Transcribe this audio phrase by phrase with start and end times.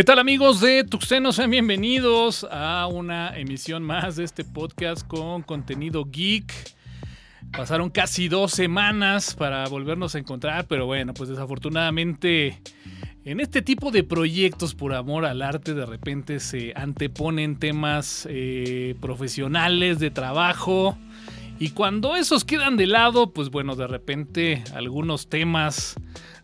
[0.00, 1.30] ¿Qué tal amigos de Tuxteno?
[1.30, 6.50] Sean bienvenidos a una emisión más de este podcast con contenido geek.
[7.52, 12.62] Pasaron casi dos semanas para volvernos a encontrar, pero bueno, pues desafortunadamente
[13.26, 18.94] en este tipo de proyectos por amor al arte de repente se anteponen temas eh,
[19.02, 20.96] profesionales de trabajo
[21.58, 25.94] y cuando esos quedan de lado, pues bueno, de repente algunos temas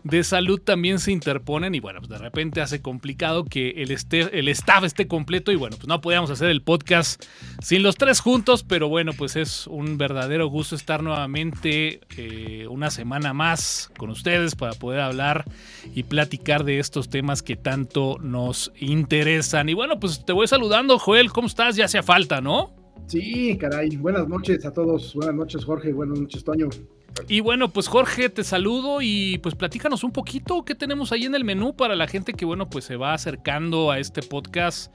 [0.06, 4.48] de salud también se interponen y bueno, pues de repente hace complicado que el, el
[4.48, 7.24] staff esté completo y bueno, pues no podíamos hacer el podcast
[7.60, 12.90] sin los tres juntos, pero bueno, pues es un verdadero gusto estar nuevamente eh, una
[12.90, 15.44] semana más con ustedes para poder hablar
[15.92, 19.68] y platicar de estos temas que tanto nos interesan.
[19.68, 21.74] Y bueno, pues te voy saludando, Joel, ¿cómo estás?
[21.74, 22.72] Ya hacía falta, ¿no?
[23.08, 26.68] Sí, caray, buenas noches a todos, buenas noches Jorge, buenas noches Toño.
[27.28, 31.34] Y bueno, pues Jorge, te saludo y pues platícanos un poquito qué tenemos ahí en
[31.34, 34.94] el menú para la gente que bueno, pues se va acercando a este podcast.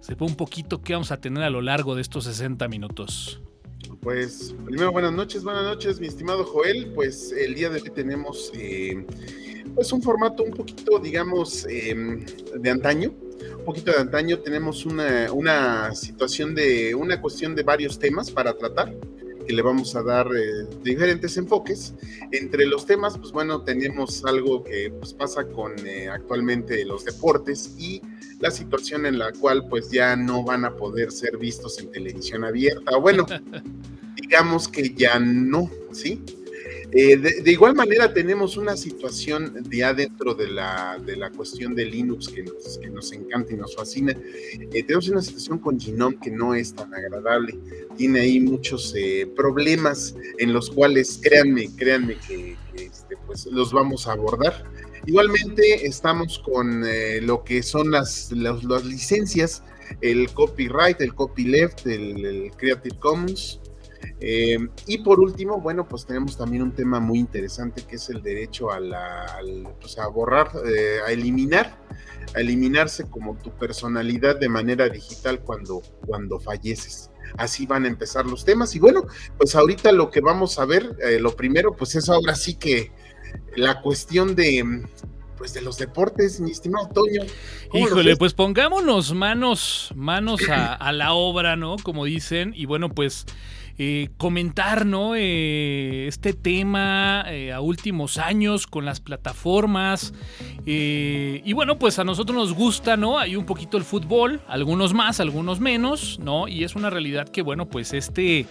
[0.00, 3.40] Sepa un poquito qué vamos a tener a lo largo de estos 60 minutos.
[4.00, 6.92] Pues primero buenas noches, buenas noches mi estimado Joel.
[6.94, 9.04] Pues el día de hoy tenemos eh,
[9.74, 12.24] pues un formato un poquito digamos em,
[12.58, 13.12] de antaño.
[13.58, 18.56] Un poquito de antaño tenemos una, una situación de una cuestión de varios temas para
[18.56, 18.92] tratar
[19.44, 21.94] que le vamos a dar eh, diferentes enfoques.
[22.30, 27.74] Entre los temas, pues bueno, tenemos algo que pues, pasa con eh, actualmente los deportes
[27.78, 28.00] y
[28.40, 32.44] la situación en la cual pues ya no van a poder ser vistos en televisión
[32.44, 32.96] abierta.
[32.96, 33.26] Bueno,
[34.20, 36.22] digamos que ya no, ¿sí?
[36.94, 41.86] Eh, de, igual manera tenemos una situación ya dentro de la, de la cuestión de
[41.86, 44.12] Linux que nos, que nos encanta y nos fascina.
[44.12, 47.58] Eh, tenemos una situación con Genome que no es tan agradable.
[47.96, 54.06] Tiene ahí muchos eh, problemas en los cuales, créanme, créanme que, este, pues, los vamos
[54.06, 54.62] a abordar.
[55.06, 56.84] Igualmente estamos con
[57.22, 59.62] lo que son las, las, licencias,
[60.00, 63.61] el copyright, el copyleft, el Creative Commons,
[64.20, 68.22] eh, y por último, bueno, pues tenemos también un tema muy interesante que es el
[68.22, 69.40] derecho a, la,
[69.80, 71.76] pues, a borrar, eh, a eliminar,
[72.34, 77.10] a eliminarse como tu personalidad de manera digital cuando, cuando falleces.
[77.36, 78.76] Así van a empezar los temas.
[78.76, 79.06] Y bueno,
[79.38, 82.92] pues ahorita lo que vamos a ver, eh, lo primero, pues es ahora sí que
[83.56, 84.84] la cuestión de,
[85.36, 87.22] pues de los deportes, mi estimado Toño.
[87.72, 91.76] Híjole, pues pongámonos manos, manos a, a, la obra, ¿no?
[91.82, 93.26] Como dicen, y bueno, pues
[93.78, 95.14] eh, comentar ¿no?
[95.16, 100.12] Eh, este tema eh, a últimos años con las plataformas.
[100.64, 103.18] y bueno, pues a nosotros nos gusta, ¿no?
[103.18, 106.48] Hay un poquito el fútbol, algunos más, algunos menos, ¿no?
[106.48, 108.46] Y es una realidad que, bueno, pues este,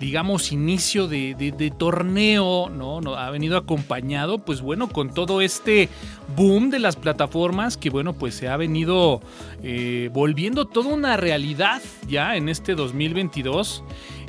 [0.00, 2.98] digamos, inicio de, torneo, ¿no?
[3.14, 5.88] Ha venido acompañado, pues bueno, con todo este
[6.36, 9.20] boom de las plataformas que, bueno, pues se ha venido
[10.12, 13.84] volviendo toda una realidad ya en este 2022.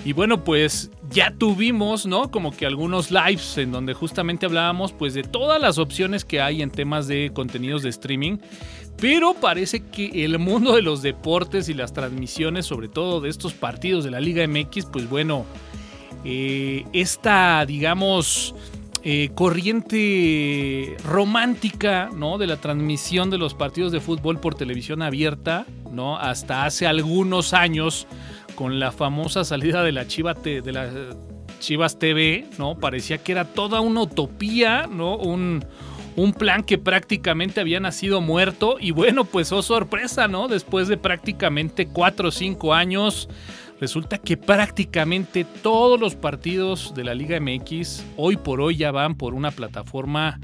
[0.06, 2.30] Y bueno, pues ya tuvimos, ¿no?
[2.30, 6.62] Como que algunos lives en donde justamente hablábamos pues de todas las opciones que hay
[6.62, 8.38] en temas de contenidos de streaming.
[8.98, 13.54] Pero parece que el mundo de los deportes y las transmisiones, sobre todo de estos
[13.54, 15.46] partidos de la Liga MX, pues bueno,
[16.26, 18.54] eh, esta, digamos,
[19.04, 22.38] eh, corriente romántica, ¿no?
[22.38, 26.18] De la transmisión de los partidos de fútbol por televisión abierta, ¿no?
[26.18, 28.08] Hasta hace algunos años
[28.56, 30.90] con la famosa salida de la Chiva de la
[31.60, 32.76] Chivas TV, ¿no?
[32.76, 35.16] Parecía que era toda una utopía, ¿no?
[35.16, 35.66] Un,
[36.16, 40.48] un plan que prácticamente había nacido muerto y bueno, pues oh sorpresa, ¿no?
[40.48, 43.30] Después de prácticamente cuatro o cinco años,
[43.80, 49.16] resulta que prácticamente todos los partidos de la Liga MX hoy por hoy ya van
[49.16, 50.40] por una plataforma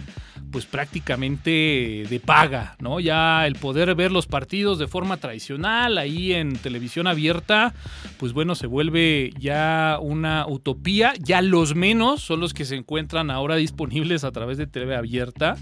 [0.51, 2.99] pues prácticamente de paga, ¿no?
[2.99, 7.73] Ya el poder ver los partidos de forma tradicional ahí en televisión abierta,
[8.17, 11.13] pues bueno, se vuelve ya una utopía.
[11.19, 15.57] Ya los menos son los que se encuentran ahora disponibles a través de TV abierta.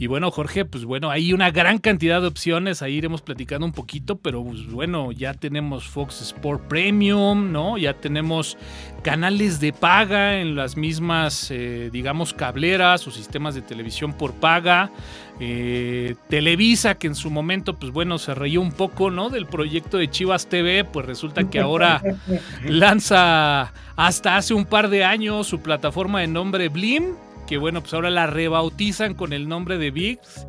[0.00, 3.72] Y bueno, Jorge, pues bueno, hay una gran cantidad de opciones, ahí iremos platicando un
[3.72, 7.76] poquito, pero pues bueno, ya tenemos Fox Sport Premium, ¿no?
[7.78, 8.56] Ya tenemos
[9.02, 14.92] canales de paga en las mismas, eh, digamos, cableras o sistemas de televisión por paga.
[15.40, 19.30] Eh, Televisa, que en su momento, pues bueno, se reyó un poco, ¿no?
[19.30, 22.02] Del proyecto de Chivas TV, pues resulta que ahora
[22.64, 27.16] lanza hasta hace un par de años su plataforma de nombre Blim
[27.48, 30.46] que bueno, pues ahora la rebautizan con el nombre de VIX.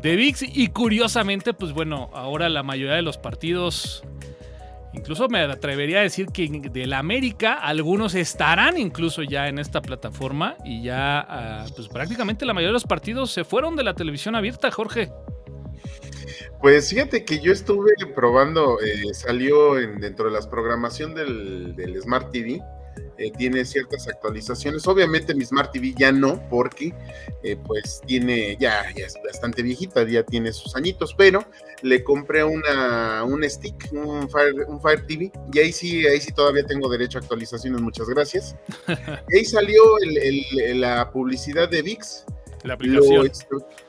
[0.00, 4.04] De VIX y curiosamente, pues bueno, ahora la mayoría de los partidos,
[4.94, 9.82] incluso me atrevería a decir que de la América, algunos estarán incluso ya en esta
[9.82, 13.94] plataforma y ya, ah, pues prácticamente la mayoría de los partidos se fueron de la
[13.94, 15.10] televisión abierta, Jorge.
[16.62, 22.30] Pues fíjate que yo estuve probando, eh, salió dentro de las programación del, del Smart
[22.30, 22.62] TV
[23.18, 24.86] eh, tiene ciertas actualizaciones.
[24.86, 26.94] Obviamente mi Smart TV ya no, porque
[27.42, 31.44] eh, pues tiene, ya, ya es bastante viejita, ya tiene sus añitos, pero
[31.82, 36.32] le compré una, un stick, un Fire, un Fire TV, y ahí sí, ahí sí
[36.32, 38.56] todavía tengo derecho a actualizaciones, muchas gracias.
[39.34, 39.82] ahí salió
[40.74, 42.24] la publicidad de VIX
[42.66, 43.30] la aplicación.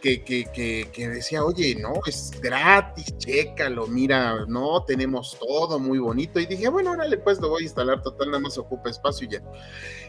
[0.02, 6.40] que, que, que, decía, oye, no, es gratis, chécalo, mira, no, tenemos todo muy bonito.
[6.40, 9.32] Y dije, bueno, órale, pues lo voy a instalar, total, nada más ocupa espacio y
[9.32, 9.44] ya.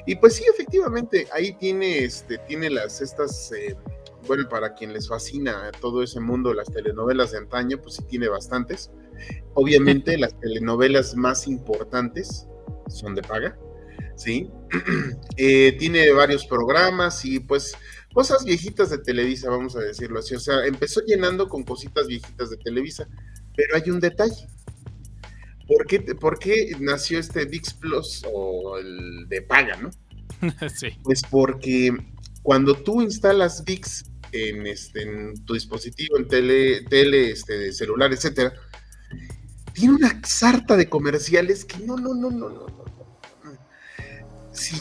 [0.07, 3.77] Y pues sí, efectivamente, ahí tiene, este, tiene las, estas, eh,
[4.27, 8.29] bueno, para quien les fascina todo ese mundo, las telenovelas de antaño, pues sí tiene
[8.29, 8.91] bastantes.
[9.55, 12.47] Obviamente las telenovelas más importantes
[12.89, 13.59] son de paga,
[14.19, 14.51] ¿sí?
[15.41, 17.73] Eh, tiene varios programas y pues
[18.13, 20.35] cosas viejitas de Televisa, vamos a decirlo así.
[20.35, 23.09] O sea, empezó llenando con cositas viejitas de Televisa,
[23.57, 24.49] pero hay un detalle.
[25.69, 29.91] ¿Por qué, por qué nació este VIX Plus o el de paga, no?
[30.69, 30.89] sí.
[31.05, 31.97] Pues porque
[32.43, 38.53] cuando tú instalas VIX en, este, en tu dispositivo, en tele, tele este, celular, etcétera,
[39.73, 42.85] tiene una sarta de comerciales que no, no, no, no, no,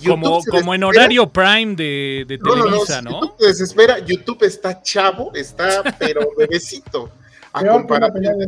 [0.06, 3.22] como, como en horario prime de, de Televisa, ¿no?
[3.22, 7.12] YouTube te desespera, YouTube está chavo, está pero bebecito.
[7.54, 8.48] A de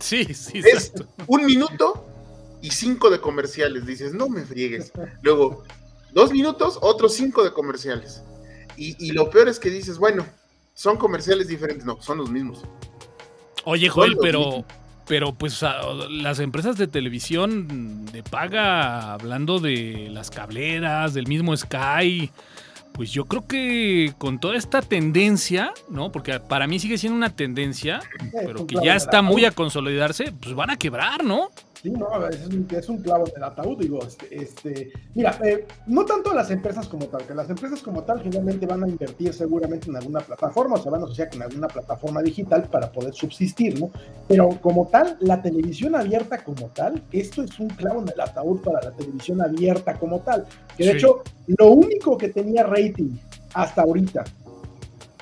[0.00, 0.62] Sí, sí.
[0.64, 0.92] Es
[1.26, 2.06] un minuto
[2.60, 3.86] y cinco de comerciales.
[3.86, 4.92] Dices, no me friegues.
[5.22, 5.64] Luego,
[6.12, 8.22] dos minutos, otros cinco de comerciales.
[8.76, 10.26] Y, y lo peor es que dices, bueno,
[10.74, 11.86] son comerciales diferentes.
[11.86, 12.62] No, son los mismos.
[13.64, 14.64] Oye, Joel, pero,
[15.06, 15.64] pero pues
[16.10, 22.30] las empresas de televisión de paga, hablando de las cableras, del mismo Sky,
[22.92, 26.12] pues yo creo que con toda esta tendencia, ¿no?
[26.12, 28.00] Porque para mí sigue siendo una tendencia,
[28.32, 31.50] pero que ya está muy a consolidarse, pues van a quebrar, ¿no?
[31.84, 36.06] Sí, no, es un, es un clavo del ataúd, digo, este, este mira, eh, no
[36.06, 39.90] tanto las empresas como tal, que las empresas como tal finalmente van a invertir seguramente
[39.90, 43.78] en alguna plataforma o se van a asociar con alguna plataforma digital para poder subsistir,
[43.78, 43.90] ¿no?
[44.26, 48.62] Pero como tal, la televisión abierta como tal, esto es un clavo en el ataúd
[48.62, 50.46] para la televisión abierta como tal,
[50.78, 53.10] que de hecho, lo único que tenía rating
[53.52, 54.24] hasta ahorita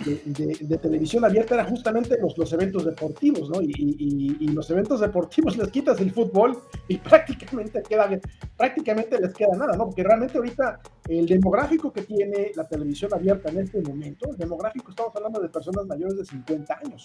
[0.04, 3.60] de, televisión abierta era justamente los, los eventos deportivos, ¿no?
[3.62, 6.58] Y, los eventos deportivos les quitas el fútbol
[6.88, 8.08] y prácticamente, queda,
[8.56, 9.86] prácticamente les queda nada, ¿no?
[9.86, 14.90] Porque realmente ahorita el demográfico que tiene la televisión abierta en este momento, el demográfico
[14.90, 17.04] estamos hablando de personas mayores de 50 años.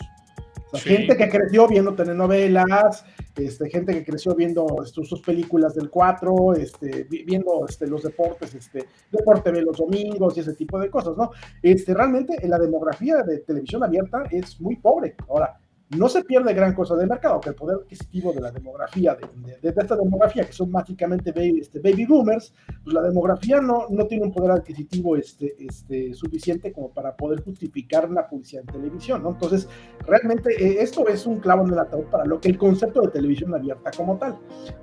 [0.73, 3.05] Gente que creció viendo telenovelas,
[3.35, 8.85] este, gente que creció viendo sus películas del 4, este, viendo este, los deportes, este,
[9.11, 11.31] deporte de los domingos y ese tipo de cosas, ¿no?
[11.61, 15.15] Este, realmente la demografía de televisión abierta es muy pobre.
[15.29, 15.57] Ahora,
[15.89, 19.69] no se pierde gran cosa del mercado, que el poder adquisitivo de la demografía, de,
[19.69, 22.53] esta demografía, que son básicamente baby, este, baby boomers,
[22.83, 27.41] pues la demografía no, no tiene un poder adquisitivo este, este, suficiente como para poder
[27.41, 29.23] justificar la publicidad en televisión.
[29.25, 29.69] Entonces,
[30.05, 33.07] realmente eh, esto es un clavo en el ataúd para lo que el concepto de
[33.09, 34.37] televisión abierta como tal.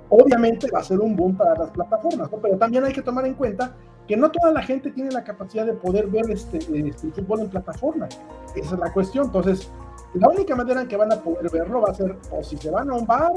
[0.09, 2.29] Obviamente va a ser un boom para las plataformas.
[2.41, 3.75] Pero también hay que tomar en cuenta
[4.07, 7.49] que no toda la gente tiene la capacidad de poder ver este, este fútbol en
[7.49, 8.07] plataforma.
[8.55, 9.25] Esa es la cuestión.
[9.25, 9.71] Entonces,
[10.13, 12.69] la única manera en que van a poder verlo va a ser o si se
[12.69, 13.33] van a un bar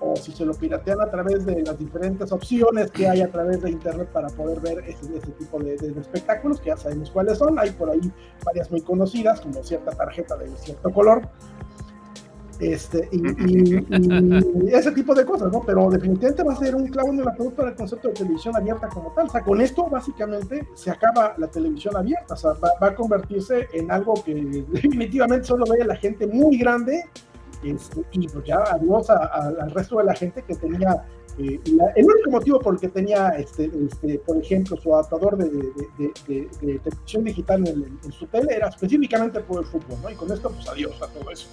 [0.00, 3.60] o si se lo piratean a través de las diferentes opciones que hay a través
[3.60, 5.06] de internet para poder ver ese,
[5.38, 7.58] tipo de, espectáculos, que ya sabemos cuáles son.
[7.58, 8.10] Hay por ahí
[8.44, 11.28] varias muy conocidas, como cierta tarjeta de cierto color,
[12.60, 13.76] este, y,
[14.72, 15.62] ese tipo de cosas, ¿no?
[15.64, 18.56] Pero definitivamente va a ser un clavo en el ataúd para el concepto de televisión
[18.56, 19.26] abierta como tal.
[19.26, 22.34] O sea, con esto básicamente se acaba la televisión abierta.
[22.34, 24.34] O sea, va, a convertirse en algo que
[24.68, 27.04] definitivamente solo ve a la gente muy grande
[27.62, 31.04] este, y pues ya adiós al resto de la gente que tenía
[31.38, 31.60] eh,
[31.96, 35.48] el único motivo por el que tenía, este, este, por ejemplo, su adaptador de,
[36.58, 40.10] televisión digital en, en, su tele era específicamente por el fútbol, ¿no?
[40.10, 41.48] Y con esto, pues adiós a todo eso.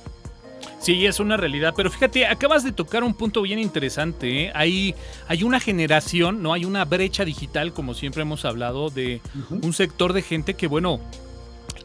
[0.88, 1.74] Sí, es una realidad.
[1.76, 4.44] Pero fíjate, acabas de tocar un punto bien interesante.
[4.44, 4.52] ¿eh?
[4.56, 4.96] Hay,
[5.28, 6.54] hay una generación, ¿no?
[6.54, 11.02] Hay una brecha digital, como siempre hemos hablado, de un sector de gente que, bueno,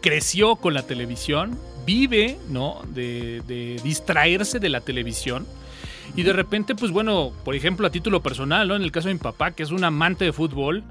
[0.03, 2.81] creció con la televisión, vive, ¿no?
[2.95, 5.49] De, de distraerse de la televisión.
[6.15, 8.77] Y de repente, pues bueno, por ejemplo, a título personal, ¿no?
[8.77, 10.85] En el caso de mi papá, que es un amante de fútbol,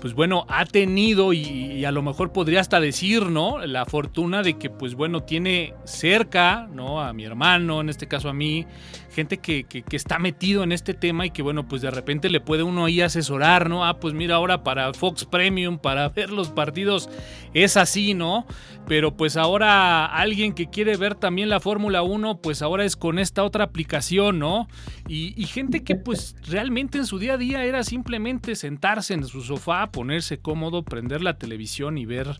[0.00, 3.58] pues bueno, ha tenido y, a lo mejor podría hasta decir, ¿no?
[3.66, 7.00] La fortuna de que, pues bueno, tiene cerca, ¿no?
[7.00, 8.66] A mi hermano, en este caso a mí,
[9.10, 12.40] gente que, que, está metido en este tema y que, bueno, pues de repente le
[12.40, 13.84] puede uno ahí asesorar, ¿no?
[13.84, 17.08] Ah, pues mira, ahora para Fox Premium, para ver los partidos,
[17.54, 18.46] es así, ¿no?
[18.86, 23.18] Pero pues ahora alguien que quiere ver también la Fórmula 1, pues ahora es con
[23.18, 24.68] esta otra aplicación, ¿no?
[25.08, 29.24] Y, y gente que pues realmente en su día a día era simplemente sentarse en
[29.24, 32.38] su sofá, ponerse cómodo, prender la televisión y ver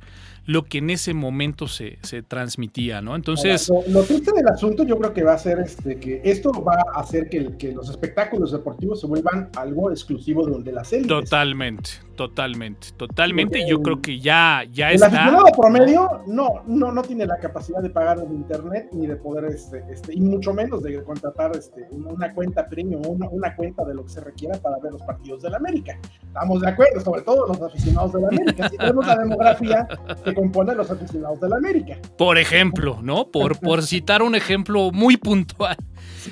[0.48, 3.14] lo que en ese momento se, se transmitía, ¿no?
[3.14, 3.70] Entonces...
[3.86, 7.00] lo, triste del asunto yo creo que va a ser este, que esto va a
[7.00, 11.10] hacer que, que los espectáculos deportivos se vuelvan algo exclusivo de las élites.
[11.10, 13.68] Totalmente, totalmente, totalmente.
[13.68, 15.08] yo creo que ya, ya el está...
[15.08, 19.16] El aficionado promedio no, no, no tiene la capacidad de pagar en internet ni de
[19.16, 23.84] poder, este, este, y mucho menos de contratar este, una, cuenta premium, una, una cuenta
[23.84, 25.98] de lo que se requiera para ver los partidos del América.
[26.22, 28.70] Estamos de acuerdo, sobre todo los aficionados del América.
[28.70, 29.86] Si tenemos la demografía
[30.24, 31.98] que compone los aficionados del América.
[32.16, 33.28] Por ejemplo, ¿no?
[33.28, 35.76] Por, por citar un ejemplo muy puntual.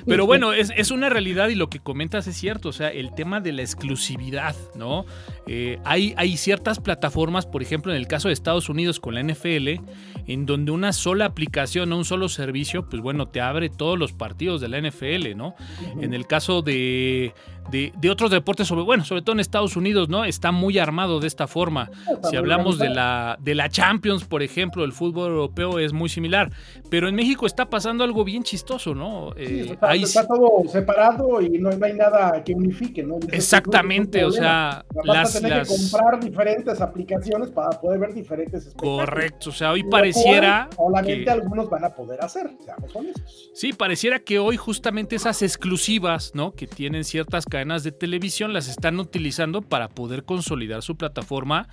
[0.07, 3.15] Pero bueno, es, es, una realidad y lo que comentas es cierto, o sea, el
[3.15, 5.07] tema de la exclusividad, ¿no?
[5.47, 9.23] Eh, hay, hay ciertas plataformas, por ejemplo, en el caso de Estados Unidos con la
[9.23, 9.81] NFL,
[10.27, 14.13] en donde una sola aplicación o un solo servicio, pues bueno, te abre todos los
[14.13, 15.55] partidos de la NFL, ¿no?
[16.01, 17.33] En el caso de,
[17.71, 20.25] de, otros deportes, sobre, bueno, sobre todo en Estados Unidos, ¿no?
[20.25, 21.91] Está muy armado de esta forma.
[22.29, 26.51] Si hablamos de la, de la Champions, por ejemplo, el fútbol europeo es muy similar.
[26.91, 29.33] Pero en México está pasando algo bien chistoso, ¿no?
[29.37, 33.19] Eh, está, todo separado y no, hay nada que unifique, ¿no?
[33.31, 39.01] Exactamente, o sea, las, tener que comprar diferentes aplicaciones para poder ver diferentes espectáculos.
[39.01, 40.69] Correcto, o sea, hoy pareciera.
[40.75, 43.51] Solamente algunos van a poder hacer, seamos honestos.
[43.55, 46.53] Sí, pareciera que hoy justamente esas exclusivas, ¿no?
[46.53, 51.69] Que tienen ciertas cadenas de televisión las están utilizando para poder consolidar su plataforma.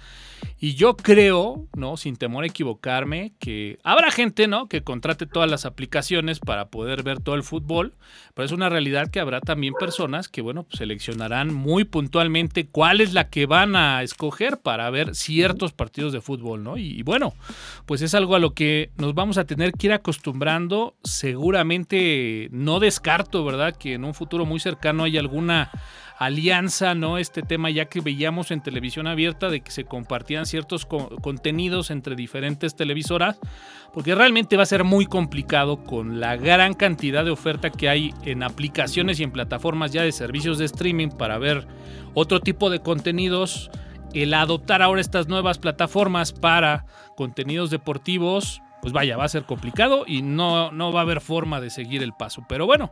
[0.60, 1.98] Y yo creo, ¿no?
[1.98, 4.68] Sin temor a equivocarme, que habrá gente, ¿no?
[4.68, 7.96] Que contrate todas las aplicaciones para poder ver todo el fútbol.
[8.34, 13.02] Pero es una realidad que habrá también personas que, bueno, pues seleccionarán muy puntualmente cuál
[13.02, 16.76] es la que van a escoger para ver ciertos partidos de fútbol, ¿no?
[16.76, 17.36] Y, bueno,
[17.86, 20.96] pues es algo a lo que nos vamos a tener que ir acostumbrando.
[21.04, 23.76] Seguramente no descarto, ¿verdad?
[23.78, 25.70] Que en un futuro muy cercano haya alguna
[26.26, 27.18] alianza, ¿no?
[27.18, 32.16] Este tema ya que veíamos en televisión abierta de que se compartían ciertos contenidos entre
[32.16, 33.40] diferentes televisoras,
[33.94, 38.14] porque realmente va a ser muy complicado con la gran cantidad de oferta que hay
[38.24, 41.68] en aplicaciones y en plataformas ya de servicios de streaming para ver
[42.14, 43.70] otro tipo de contenidos.
[44.14, 50.04] El adoptar ahora estas nuevas plataformas para contenidos deportivos, pues vaya, va a ser complicado
[50.06, 52.44] y no, no va a haber forma de seguir el paso.
[52.50, 52.92] Pero bueno,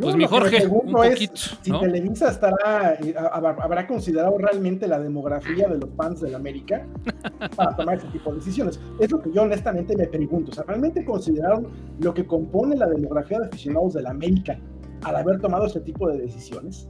[0.00, 1.36] pues mi Jorge, un poquito.
[1.36, 6.86] si Televisa estará, eh, habrá considerado realmente la demografía de los fans del América
[7.54, 8.80] para tomar ese tipo de decisiones.
[8.98, 10.52] Es lo que yo honestamente me pregunto.
[10.52, 11.68] O sea, ¿realmente consideraron
[12.00, 14.58] lo que compone la demografía de aficionados del América
[15.02, 16.88] al haber tomado este tipo de decisiones?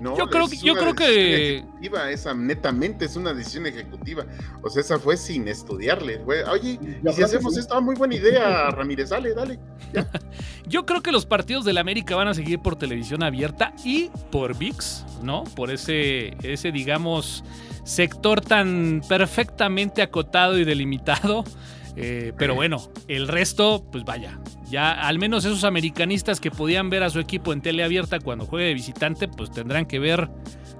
[0.00, 1.58] Yo creo, que, yo creo que.
[1.58, 4.24] Ejecutiva, esa netamente es una decisión ejecutiva.
[4.62, 6.20] O sea, esa fue sin estudiarle.
[6.50, 9.58] Oye, y si hacemos esto, ah, muy buena idea, Ramírez, dale, dale.
[10.66, 14.56] yo creo que los partidos del América van a seguir por televisión abierta y por
[14.56, 15.44] VIX, ¿no?
[15.44, 17.44] Por ese, ese digamos,
[17.84, 21.44] sector tan perfectamente acotado y delimitado
[21.96, 22.78] eh, pero bueno,
[23.08, 24.38] el resto, pues vaya,
[24.70, 28.46] ya al menos esos americanistas que podían ver a su equipo en tele abierta cuando
[28.46, 30.28] juegue de visitante, pues tendrán que ver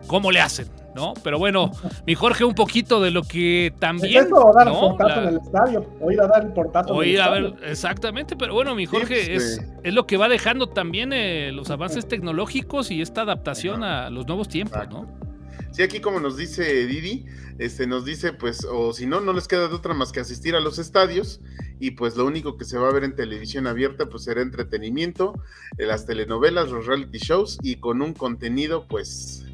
[0.06, 1.14] cómo le hacen, ¿no?
[1.22, 1.70] Pero bueno,
[2.06, 4.24] mi Jorge, un poquito de lo que también.
[4.24, 4.96] Es dar ¿no?
[4.98, 6.94] el en el estadio, o ir a dar el portazo.
[6.94, 10.68] O ir a ver, exactamente, pero bueno, mi Jorge, es, es, lo que va dejando
[10.68, 15.29] también eh, los avances tecnológicos y esta adaptación a los nuevos tiempos, ¿no?
[15.72, 17.26] Sí, aquí como nos dice Didi,
[17.58, 20.56] este nos dice pues, o si no, no les queda de otra más que asistir
[20.56, 21.40] a los estadios
[21.78, 25.34] y pues lo único que se va a ver en televisión abierta pues será entretenimiento,
[25.78, 29.46] eh, las telenovelas, los reality shows y con un contenido pues,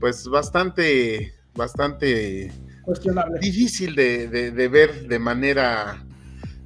[0.00, 3.38] pues bastante, bastante cuestionable.
[3.40, 6.04] Difícil de, de, ver de manera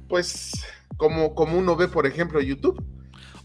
[0.07, 0.51] pues
[0.97, 2.83] como, como uno ve por ejemplo YouTube.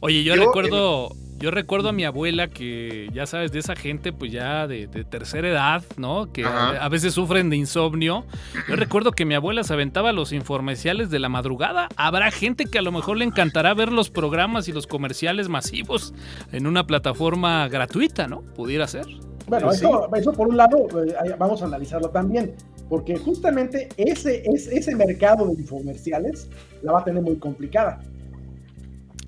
[0.01, 1.11] Oye, yo, recuerdo...
[1.45, 5.47] Yo recuerdo a mi abuela que, ya sabes, de esa gente, pues ya de, tercera
[5.47, 6.33] edad, ¿no?
[6.33, 8.25] Que a, veces sufren de insomnio.
[8.67, 11.89] Yo recuerdo que mi abuela se aventaba los informeciales de la madrugada.
[11.97, 16.15] Habrá gente que a lo mejor le encantará ver los programas y los comerciales masivos
[16.51, 18.41] en una plataforma gratuita, ¿no?
[18.41, 19.05] Pudiera ser.
[19.47, 22.55] Bueno, eso, eso, por un lado, eh, vamos a analizarlo también,
[22.89, 26.49] porque justamente ese, ese, ese mercado de infomerciales
[26.81, 28.01] la va a tener muy complicada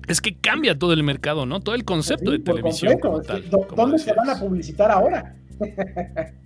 [0.07, 1.59] es que cambia todo el mercado, ¿no?
[1.59, 2.97] Todo el concepto de televisión.
[3.75, 5.35] ¿Dónde se van a publicitar ahora?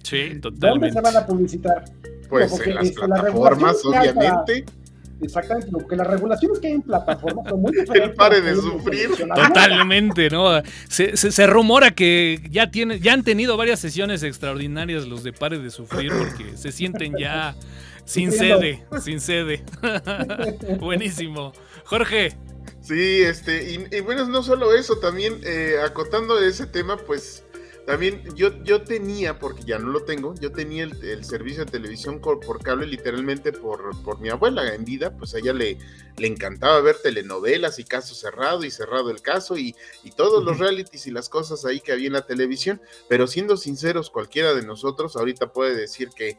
[0.04, 0.60] sí, totalmente.
[0.68, 1.86] ¿Dónde se van a publicitar?
[2.30, 4.66] Pues en las este, plataformas, obviamente.
[5.22, 8.10] Exactamente, porque las regulaciones que hay en plataformas son muy diferentes.
[8.10, 9.10] El pare de sufrir.
[9.18, 10.50] Totalmente, ¿no?
[10.90, 15.60] Se, se, rumora que ya, tiene, ya han tenido varias sesiones extraordinarias los de pare
[15.60, 17.56] de sufrir porque se sienten ya
[18.06, 19.64] sin sede, sin sede.
[20.80, 21.54] Buenísimo.
[21.86, 22.34] Jorge.
[22.82, 27.44] Sí, este, y, bueno, no solo eso, también eh, acotando ese tema, pues
[27.86, 32.20] también yo, yo tenía, porque ya no lo tengo, yo tenía el, servicio de televisión
[32.20, 34.74] por, cable literalmente por, por, mi abuela.
[34.74, 35.78] En vida, pues a ella le,
[36.18, 40.58] le encantaba ver telenovelas y caso cerrado y cerrado el caso y, y todos los
[40.60, 44.64] realities y las cosas ahí que había en la televisión, pero siendo sinceros, cualquiera de
[44.64, 46.38] nosotros ahorita puede decir que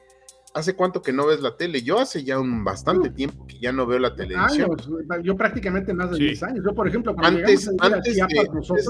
[0.55, 1.83] ¿Hace cuánto que no ves la tele?
[1.83, 4.71] Yo hace ya un bastante tiempo que ya no veo la televisión.
[5.23, 6.65] yo prácticamente más de 10 años.
[6.65, 8.17] Yo, por ejemplo, antes, antes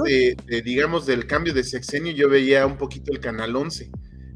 [0.04, 3.90] de, digamos, del cambio de sexenio, yo veía un poquito el Canal 11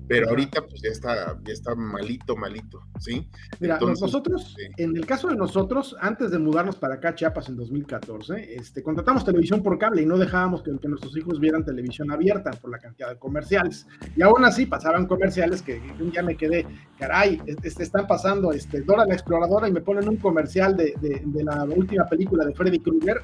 [0.09, 3.29] pero ahorita pues ya está, ya está malito, malito, ¿sí?
[3.61, 8.55] Mira, nosotros, en el caso de nosotros, antes de mudarnos para acá, Chiapas, en 2014,
[8.55, 12.71] este, contratamos televisión por cable y no dejábamos que, nuestros hijos vieran televisión abierta por
[12.71, 13.87] la cantidad de comerciales.
[14.15, 16.67] Y aún así pasaban comerciales que un día me quedé,
[16.99, 21.23] caray, este, están pasando este, Dora la Exploradora y me ponen un comercial de, de,
[21.25, 23.21] de la última película de Freddy Krueger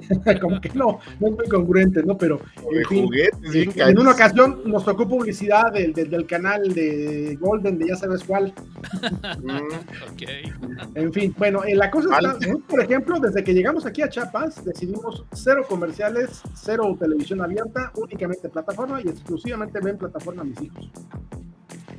[0.40, 2.16] como que no, no es muy congruente, ¿no?
[2.16, 2.40] Pero
[2.72, 8.52] en, una ocasión nos tocó publicidad del, del, canal de Golden, de ya sabes cuál.
[10.94, 14.64] En fin, bueno, eh, la cosa está, por ejemplo, desde que llegamos aquí a Chiapas,
[14.64, 20.90] decidimos cero comerciales, cero televisión abierta, únicamente plataforma y exclusivamente ven plataforma mis hijos.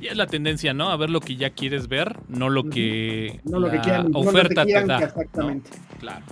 [0.00, 0.90] Y es la tendencia, ¿no?
[0.90, 4.64] A ver lo que ya quieres ver, no lo que no lo que quieran, oferta
[4.64, 4.98] te da.
[4.98, 5.70] Exactamente.
[5.98, 6.24] Claro.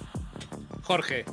[0.84, 1.24] Jorge.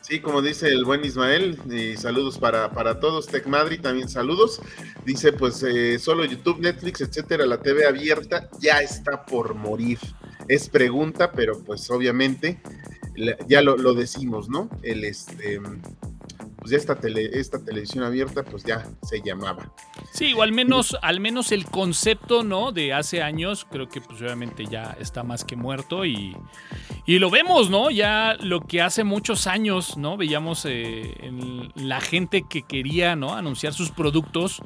[0.00, 4.60] Sí, como dice el buen Ismael, y saludos para, para todos, Tech Madrid, también saludos.
[5.04, 9.98] Dice, pues eh, solo YouTube, Netflix, etcétera, la TV abierta ya está por morir.
[10.48, 12.60] Es pregunta, pero pues obviamente
[13.46, 14.68] ya lo, lo decimos, ¿no?
[14.82, 15.60] El este
[16.62, 19.72] pues ya esta, tele, esta televisión abierta pues ya se llamaba.
[20.12, 22.70] Sí, o al menos, al menos el concepto, ¿no?
[22.70, 26.36] De hace años, creo que pues obviamente ya está más que muerto y,
[27.04, 27.90] y lo vemos, ¿no?
[27.90, 30.16] Ya lo que hace muchos años, ¿no?
[30.16, 33.34] Veíamos eh, en la gente que quería, ¿no?
[33.34, 34.62] Anunciar sus productos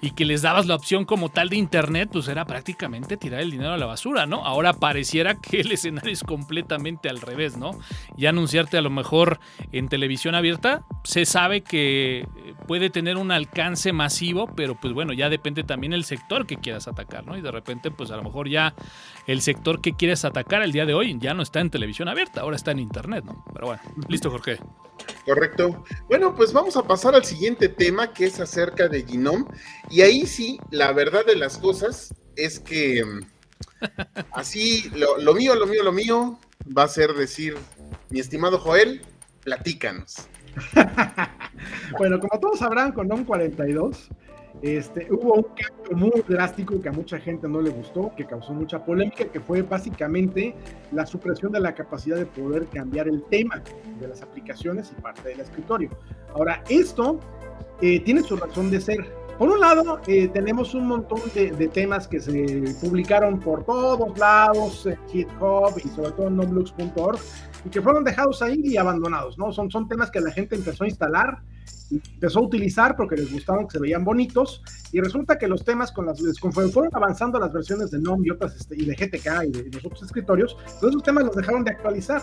[0.00, 3.50] y que les dabas la opción como tal de internet, pues era prácticamente tirar el
[3.50, 4.46] dinero a la basura, ¿no?
[4.46, 7.72] Ahora pareciera que el escenario es completamente al revés, ¿no?
[8.16, 9.40] Y anunciarte a lo mejor
[9.72, 12.26] en televisión abierta se sabe sabe que
[12.66, 16.86] puede tener un alcance masivo, pero pues bueno, ya depende también el sector que quieras
[16.86, 17.34] atacar, ¿no?
[17.34, 18.74] Y de repente, pues a lo mejor ya
[19.26, 22.42] el sector que quieres atacar el día de hoy ya no está en televisión abierta,
[22.42, 23.42] ahora está en internet, ¿no?
[23.54, 24.58] Pero bueno, listo, Jorge.
[25.24, 25.82] Correcto.
[26.10, 29.46] Bueno, pues vamos a pasar al siguiente tema que es acerca de Genome.
[29.88, 33.02] Y ahí sí, la verdad de las cosas es que
[34.32, 36.38] así, lo, lo mío, lo mío, lo mío
[36.76, 37.56] va a ser decir,
[38.10, 39.00] mi estimado Joel,
[39.42, 40.28] platícanos.
[41.98, 44.10] bueno, como todos sabrán, con NOM 42
[44.62, 48.52] este, hubo un cambio muy drástico que a mucha gente no le gustó, que causó
[48.52, 50.54] mucha polémica, que fue básicamente
[50.92, 53.62] la supresión de la capacidad de poder cambiar el tema
[53.98, 55.90] de las aplicaciones y parte del escritorio.
[56.34, 57.20] Ahora, esto
[57.80, 59.19] eh, tiene su razón de ser.
[59.40, 64.84] Por un lado, eh, tenemos un montón de, temas que se publicaron por todos lados,
[64.84, 67.18] en GitHub y sobre todo en nomlux.org,
[67.64, 69.50] y que fueron dejados ahí y abandonados, ¿no?
[69.50, 71.38] Son, son temas que la gente empezó a instalar,
[71.90, 75.90] empezó a utilizar porque les gustaban, que se veían bonitos, y resulta que los temas,
[75.90, 79.44] con las, conforme fueron avanzando las versiones de NOM y otras, este, y de GTK
[79.46, 82.20] y de, los otros escritorios, todos esos temas los dejaron de actualizar.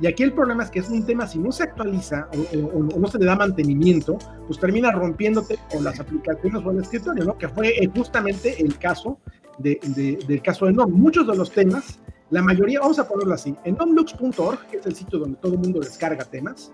[0.00, 2.28] Y aquí el problema es que es un tema, si no se actualiza
[2.72, 7.24] o, no se le da mantenimiento, pues termina rompiéndote con las aplicaciones o el escritorio,
[7.24, 7.38] ¿no?
[7.38, 9.18] Que fue eh, justamente el caso
[9.58, 9.80] de,
[10.26, 10.92] del caso de NOM.
[10.92, 11.98] Muchos de los temas
[12.30, 15.58] la mayoría, vamos a ponerlo así, en nomlux.org, que es el sitio donde todo el
[15.58, 16.72] mundo descarga temas,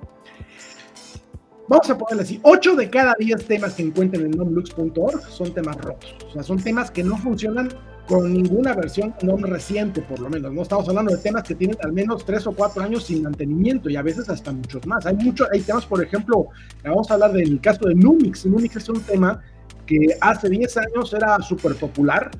[1.69, 5.77] vamos a ponerlo así, 8 de cada 10 temas que encuentren en nomlux.org son temas
[5.77, 7.69] rotos, o sea, son temas que no funcionan
[8.07, 10.53] con ninguna versión no reciente, por lo menos.
[10.53, 13.89] No estamos hablando de temas que tienen al menos 3 o 4 años sin mantenimiento
[13.89, 15.07] y a veces hasta muchos más.
[15.07, 16.49] Hay mucho, hay temas, por ejemplo,
[16.85, 18.45] vamos a hablar del caso de Numix.
[18.47, 19.41] Numix es un tema
[19.87, 22.31] que hace 10 años era súper popular,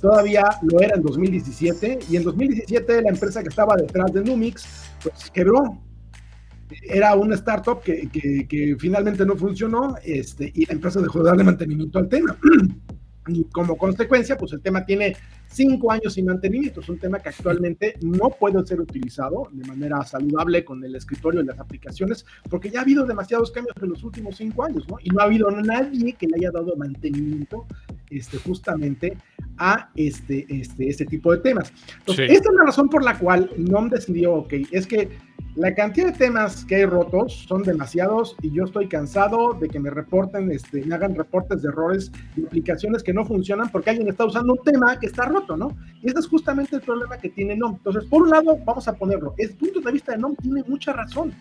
[0.00, 4.66] todavía lo era en 2017, y en 2017 la empresa que estaba detrás de Numix,
[5.02, 5.80] pues quebró.
[6.82, 11.44] Era una startup que, que, finalmente no funcionó este, y la empresa dejó de darle
[11.44, 12.36] mantenimiento al tema.
[13.28, 15.16] y como consecuencia, pues el tema tiene
[15.48, 16.80] cinco años sin mantenimiento.
[16.80, 21.40] Es un tema que actualmente no puede ser utilizado de manera saludable con el escritorio
[21.40, 24.96] y las aplicaciones, porque ya ha habido demasiados cambios en los últimos cinco años, ¿no?
[25.02, 27.66] Y no ha habido nadie que le haya dado mantenimiento
[28.10, 29.16] este, justamente
[29.56, 31.72] a este, este, este tipo de temas.
[31.98, 35.08] Entonces, esta es la razón por la cual NOM decidió, ok, es que
[35.58, 39.80] la cantidad de temas que hay rotos son demasiados y yo estoy cansado de que
[39.80, 44.08] me reporten, este, me hagan reportes de errores de aplicaciones que no funcionan porque alguien
[44.08, 45.76] está usando un tema que está roto, ¿no?
[46.00, 47.74] Y ese es justamente el problema que tiene NOM.
[47.74, 50.92] Entonces, por un lado, vamos a ponerlo, el punto de vista de NOM tiene mucha
[50.92, 51.32] razón.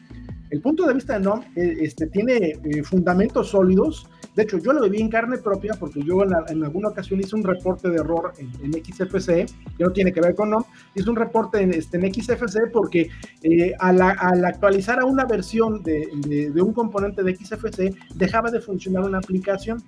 [0.49, 4.07] El punto de vista de NOM eh, este, tiene eh, fundamentos sólidos.
[4.37, 7.43] De hecho, yo lo viví en carne propia porque yo en, alguna ocasión hice un
[7.43, 10.63] reporte de error en, XFC, que no tiene que ver con NOM.
[10.93, 13.09] Hice un reporte en, este, en XFC porque
[13.41, 19.17] eh, al, actualizar a una versión de, un componente de XFC, dejaba de funcionar una
[19.17, 19.81] aplicación.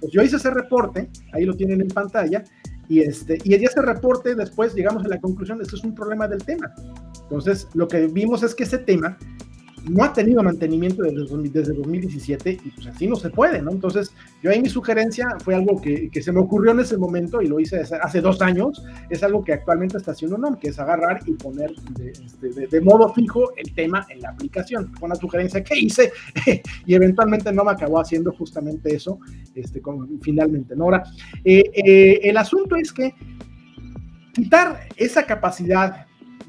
[0.00, 2.44] Pues yo hice ese reporte, ahí lo tienen en pantalla,
[2.90, 6.44] y, este, y ese reporte después llegamos a la conclusión esto es un problema del
[6.44, 6.74] tema.
[7.22, 9.16] Entonces, lo que vimos es que ese tema
[9.88, 13.70] no ha tenido mantenimiento desde, desde 2017 y pues así no se puede, ¿no?
[13.70, 17.42] Entonces, yo ahí mi sugerencia fue algo que, que se me ocurrió en ese momento
[17.42, 20.78] y lo hice hace, dos años, es algo que actualmente está haciendo NOM, que es
[20.78, 24.92] agarrar y poner de, este, de, modo fijo el tema en la aplicación.
[24.94, 26.12] Fue una sugerencia que hice
[26.86, 29.18] y eventualmente NOM acabó haciendo justamente eso,
[29.54, 30.84] este, con, finalmente, ¿no?
[30.84, 31.02] Ahora,
[31.44, 33.14] eh, eh, el asunto es que
[34.32, 36.06] quitar esa capacidad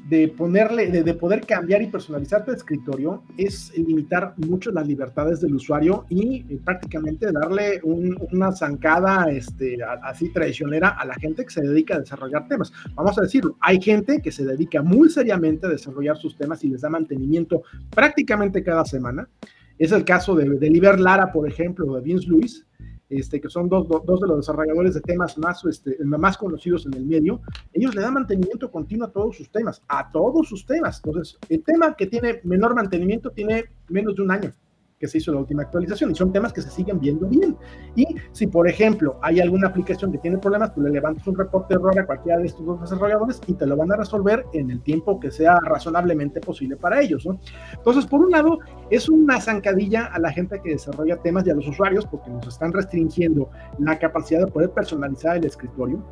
[0.08, 5.54] de ponerle, de, poder cambiar y personalizar tu escritorio es limitar mucho las libertades del
[5.54, 11.62] usuario y eh, prácticamente darle una zancada este, así traicionera a la gente que se
[11.62, 12.72] dedica a desarrollar temas.
[12.94, 16.68] Vamos a decirlo, hay gente que se dedica muy seriamente a desarrollar sus temas y
[16.68, 19.28] les da mantenimiento prácticamente cada semana.
[19.78, 22.64] Es el caso de, de Liber Lara, por ejemplo, de Vince Lewis,
[23.08, 26.94] este, que son dos, dos, de los desarrolladores de temas más, este, más conocidos en
[26.94, 27.40] el medio,
[27.72, 31.00] ellos le dan mantenimiento continuo a todos sus temas, a todos sus temas.
[31.04, 34.52] Entonces, el tema que tiene menor mantenimiento tiene menos de un año
[34.98, 37.56] que se hizo la última actualización y son temas que se siguen viendo bien.
[37.94, 41.74] Y si, por ejemplo, hay alguna aplicación que tiene problemas, tú le levantas un reporte
[41.74, 44.70] de error a cualquiera de estos dos desarrolladores y te lo van a resolver en
[44.70, 47.26] el tiempo que sea razonablemente posible para ellos.
[47.26, 47.38] ¿no?
[47.72, 48.58] Entonces, por un lado,
[48.90, 52.46] es una zancadilla a la gente que desarrolla temas y a los usuarios porque nos
[52.46, 56.02] están restringiendo la capacidad de poder personalizar el escritorio.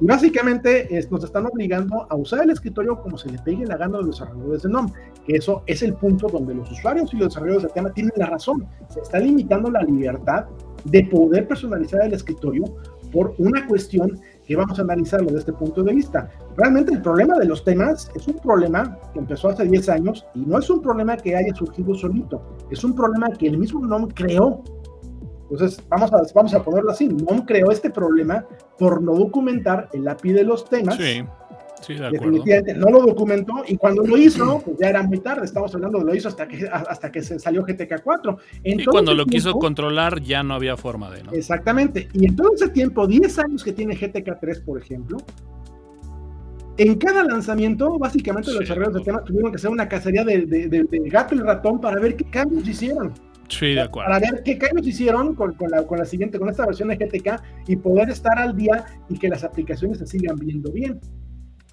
[0.00, 3.98] Y básicamente nos están obligando a usar el escritorio como se le pegue la gana
[3.98, 4.92] a los desarrolladores de NOM,
[5.26, 8.26] que eso es el punto donde los usuarios y los desarrolladores de tema tienen la
[8.26, 8.66] razón.
[8.88, 10.46] Se está limitando la libertad
[10.84, 12.64] de poder personalizar el escritorio
[13.12, 16.30] por una cuestión que vamos a analizarlo desde este punto de vista.
[16.56, 20.40] Realmente el problema de los temas es un problema que empezó hace 10 años y
[20.40, 24.08] no es un problema que haya surgido solito, es un problema que el mismo NOM
[24.08, 24.64] creó
[25.52, 27.08] entonces, vamos a, vamos a ponerlo así.
[27.08, 28.46] NOM creó este problema
[28.78, 30.96] por no documentar el API de los temas.
[30.96, 31.22] Sí.
[31.82, 35.44] Sí, de Definitivamente no lo documentó y cuando lo hizo, pues ya era muy tarde.
[35.44, 38.38] Estamos hablando de lo hizo hasta que, hasta que se salió GTK 4.
[38.62, 41.32] y cuando lo quiso controlar ya no había forma de, ¿no?
[41.32, 42.08] Exactamente.
[42.12, 45.18] Y en todo ese tiempo, 10 años que tiene GTK 3, por ejemplo,
[46.78, 51.08] en cada lanzamiento, básicamente los desarrolladores de temas tuvieron que hacer una cacería de, de
[51.10, 53.12] gato y ratón para ver qué cambios hicieron.
[53.58, 54.10] Sí, de acuerdo.
[54.10, 57.42] Para ver qué cambios hicieron con, la, con la siguiente, con esta versión de GTK
[57.68, 60.98] y poder estar al día y que las aplicaciones se sigan viendo bien.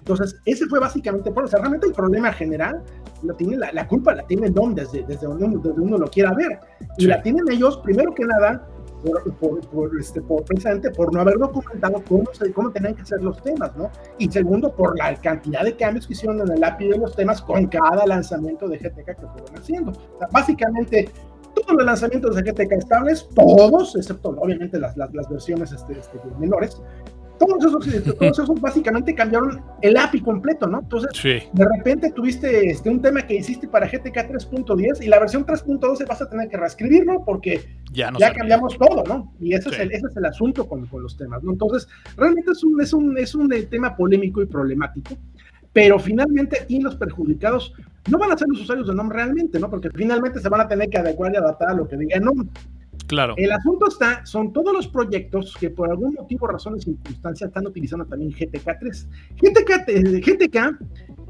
[0.00, 1.56] Entonces, ese fue básicamente por eso.
[1.56, 2.82] Realmente el problema general
[3.22, 6.34] lo tiene la, culpa la tiene DOM desde, desde, donde, uno, desde uno lo quiera
[6.34, 6.58] ver.
[6.98, 8.66] Y la tienen ellos, primero que nada,
[9.40, 13.42] por, por, este, por, precisamente por no haber documentado cómo, cómo tenían que ser los
[13.42, 13.90] temas, ¿no?
[14.18, 17.40] Y segundo, por la cantidad de cambios que hicieron en el API de los temas
[17.40, 19.92] con cada lanzamiento de GTK que fueron haciendo.
[19.92, 21.08] O sea, básicamente,
[21.54, 26.18] todos los lanzamientos de GTK estables, todos, excepto obviamente las, las, las versiones este, este,
[26.38, 26.80] menores,
[27.40, 30.80] todos esos, este, todos esos básicamente cambiaron el API completo, ¿no?
[30.80, 31.10] Entonces,
[31.52, 36.06] de repente tuviste este, un tema que hiciste para GTK 3.10 y la versión 3.12
[36.06, 39.32] vas a tener que reescribirlo porque ya, ya cambiamos todo, ¿no?
[39.40, 41.52] Y ese, es el, ese es el asunto con, con, los temas, ¿no?
[41.52, 45.16] Entonces, realmente es un, es un, es un eh, tema polémico y problemático
[45.72, 47.72] pero finalmente aquí los perjudicados
[48.10, 49.70] no van a ser los usuarios de NOM realmente, ¿no?
[49.70, 52.48] Porque finalmente se van a tener que adecuar y adaptar a lo que diga NOM.
[53.06, 53.34] Claro.
[53.36, 58.04] El asunto está, son todos los proyectos que por algún motivo, razones, circunstancias están utilizando
[58.04, 59.06] también GTK3.
[59.36, 60.78] GTK, GTK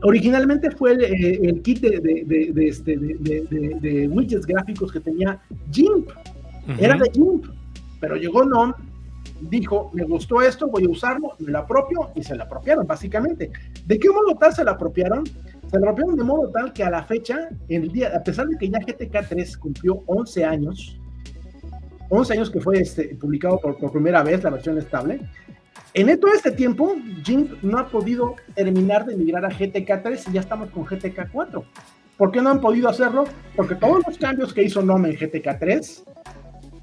[0.03, 6.11] originalmente fue el, kit de, de, de, este, de, widgets gráficos que tenía GIMP.
[6.79, 7.47] Era de GIMP,
[7.99, 8.75] pero llegó NOM
[9.41, 13.51] dijo, me gustó esto, voy a usarlo, me lo apropio y se lo apropiaron, básicamente.
[13.87, 15.25] ¿De qué modo tal se lo apropiaron?
[15.27, 18.57] Se lo apropiaron de modo tal que a la fecha, el día, a pesar de
[18.59, 20.99] que ya GTK 3 cumplió 11 años,
[22.09, 25.21] 11 años que fue este, publicado por, por, primera vez la versión estable.
[25.95, 30.33] En todo este tiempo, GIMP no ha podido terminar de migrar a GTK 3 y
[30.33, 31.65] ya estamos con GTK 4.
[32.17, 33.25] ¿Por qué no han podido hacerlo?
[33.57, 36.05] Porque todos los cambios que hizo NOM en GTK 3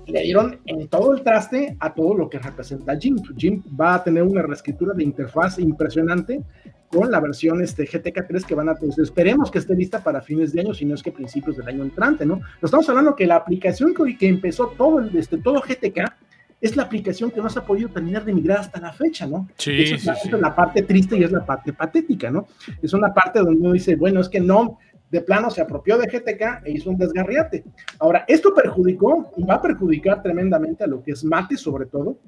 [0.08, 3.36] le dieron en todo el traste a todo lo que representa GIMP.
[3.36, 6.42] GIMP va a tener una reescritura de interfaz impresionante
[6.90, 8.98] con la versión este, GTK3 que van a tener.
[9.00, 11.84] Esperemos que esté lista para fines de año, si no es que principios del año
[11.84, 12.42] entrante, ¿no?
[12.62, 16.14] estamos hablando que la aplicación que, que empezó todo, el, este, todo GTK
[16.60, 19.48] es la aplicación que no se ha podido terminar de migrar hasta la fecha, ¿no?
[19.58, 22.48] Sí, Esa es, la, sí, es la parte triste y es la parte patética, ¿no?
[22.82, 26.08] Es una parte donde uno dice, bueno, es que no, de plano se apropió de
[26.08, 27.64] GTK e hizo un desgarriate.
[28.00, 32.20] Ahora, esto perjudicó y va a perjudicar tremendamente a lo que es Mate, sobre todo.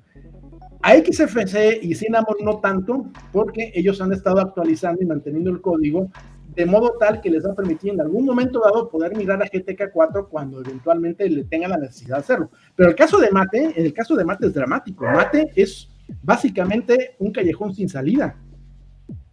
[0.81, 6.09] A XFC y Cinnamon no tanto, porque ellos han estado actualizando y manteniendo el código
[6.55, 9.45] de modo tal que les va a permitir en algún momento dado poder migrar a
[9.45, 12.51] GTK 4 cuando eventualmente le tengan la necesidad de hacerlo.
[12.75, 15.05] Pero el caso de Mate, en el caso de Mate es dramático.
[15.05, 15.89] Mate es
[16.21, 18.35] básicamente un callejón sin salida.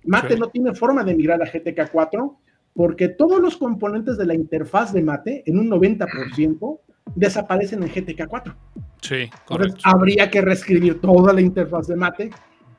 [0.04, 2.38] Mate no tiene forma de migrar a GTK 4
[2.76, 6.78] porque todos los componentes de la interfaz de Mate, en un 90%,
[7.14, 8.54] desaparecen en GTK 4.
[9.00, 9.76] Sí, correcto.
[9.76, 12.30] Entonces, habría que reescribir toda la interfaz de Mate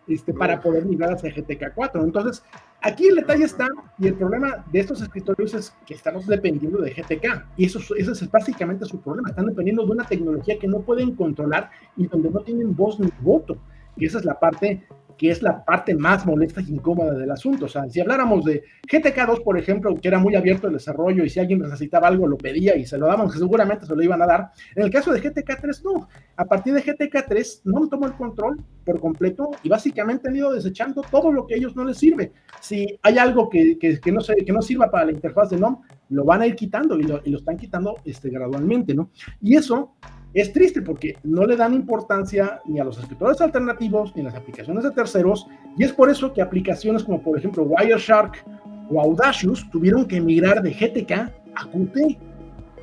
[0.08, 2.04] este, para poder migrar hacia GTK 4.
[2.04, 2.44] Entonces,
[2.82, 6.92] aquí el detalle está, y el problema de estos escritorios es que estamos dependiendo de
[6.92, 9.30] GTK, y eso, eso es básicamente su problema.
[9.30, 13.10] Están dependiendo de una tecnología que no pueden controlar y donde no tienen voz ni
[13.22, 13.58] voto.
[13.98, 14.84] Y esa es la parte
[15.18, 17.66] que es la parte más molesta y incómoda del asunto.
[17.66, 21.30] O sea, si habláramos de GTK2, por ejemplo, que era muy abierto el desarrollo y
[21.30, 24.22] si alguien necesitaba algo lo pedía y se lo daban, que seguramente se lo iban
[24.22, 24.52] a dar.
[24.76, 26.08] En el caso de GTK3, no.
[26.36, 31.02] A partir de GTK3, no tomó el control por completo y básicamente han ido desechando
[31.10, 32.32] todo lo que a ellos no les sirve.
[32.62, 35.58] Si hay algo que, que, que no, se, que no sirva para la interfaz de
[35.58, 39.10] NOM, lo van a ir quitando y lo, y lo están quitando este, gradualmente, ¿no?
[39.42, 39.96] Y eso
[40.42, 44.36] es triste porque no le dan importancia ni a los escritores alternativos ni a las
[44.36, 45.48] aplicaciones de terceros
[45.78, 48.46] y es por eso que aplicaciones como por ejemplo Wireshark
[48.90, 51.12] o Audacious tuvieron que migrar de GTK
[51.56, 52.18] a Qt.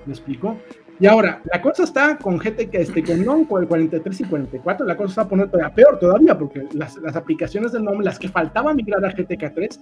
[0.06, 0.56] ¿Me explico?
[1.00, 5.08] Y ahora, la cosa está con GTK, este, con NOM 43 y 44, la cosa
[5.08, 9.04] está poner todavía peor todavía, porque las, las aplicaciones de NOM, las que faltaban migrar
[9.04, 9.80] a GTK 3,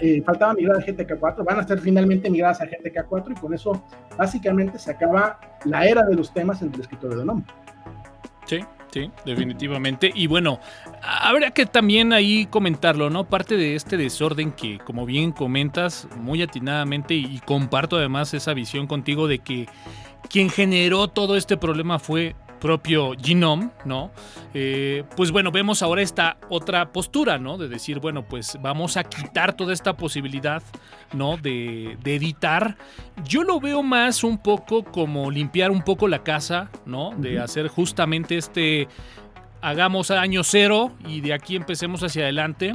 [0.00, 3.36] eh, faltaba migrar a GTK 4, van a ser finalmente migradas a GTK 4 y
[3.36, 3.82] con eso
[4.16, 7.44] básicamente se acaba la era de los temas en el escritorio de NOM.
[8.46, 10.10] Sí, sí, definitivamente.
[10.14, 10.60] Y bueno,
[11.02, 13.24] habría que también ahí comentarlo, ¿no?
[13.24, 18.86] Parte de este desorden que, como bien comentas, muy atinadamente, y comparto además esa visión
[18.86, 19.66] contigo de que
[20.30, 24.10] quien generó todo este problema fue propio Genome, ¿no?
[24.52, 27.56] Eh, pues bueno, vemos ahora esta otra postura, ¿no?
[27.56, 30.62] De decir, bueno, pues vamos a quitar toda esta posibilidad,
[31.12, 31.36] ¿no?
[31.36, 32.76] De, de, editar.
[33.24, 37.12] Yo lo veo más un poco como limpiar un poco la casa, ¿no?
[37.16, 38.88] De hacer justamente este,
[39.60, 42.74] hagamos año cero y de aquí empecemos hacia adelante.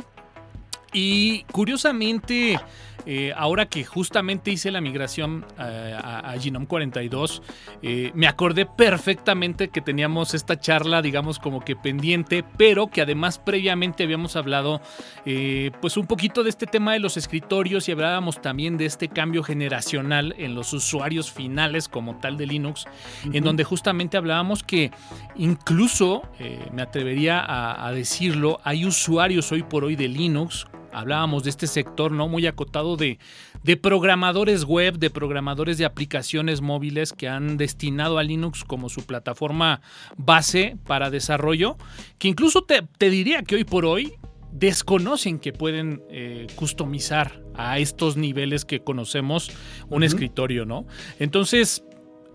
[0.93, 2.59] Y curiosamente...
[3.05, 7.41] Eh, ahora que justamente hice la migración eh, a, a, Genome 42,
[7.81, 13.39] eh, me acordé perfectamente que teníamos esta charla, digamos, como que pendiente, pero que además
[13.39, 14.81] previamente habíamos hablado,
[15.25, 19.09] eh, pues un poquito de este tema de los escritorios y hablábamos también de este
[19.09, 23.35] cambio generacional en los usuarios finales como tal de Linux, uh -huh.
[23.35, 24.91] en donde justamente hablábamos que
[25.35, 26.23] incluso,
[26.71, 31.67] me atrevería a, a decirlo, hay usuarios hoy por hoy de Linux hablábamos de este
[31.67, 33.19] sector no muy acotado de,
[33.63, 39.05] de, programadores web, de programadores de aplicaciones móviles que han destinado a Linux como su
[39.05, 39.81] plataforma
[40.17, 41.77] base para desarrollo,
[42.17, 44.13] que incluso te, te diría que hoy por hoy
[44.51, 49.49] desconocen que pueden eh, customizar a estos niveles que conocemos
[49.89, 50.05] un uh -huh.
[50.05, 50.85] escritorio, ¿no?
[51.19, 51.83] Entonces,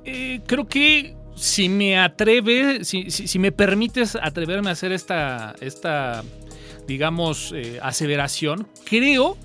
[0.04, 5.54] eh, creo que si me atreve, si, si, si, me permites atreverme a hacer esta,
[5.60, 6.24] esta
[6.88, 9.36] digamos, eh, aseveración, creo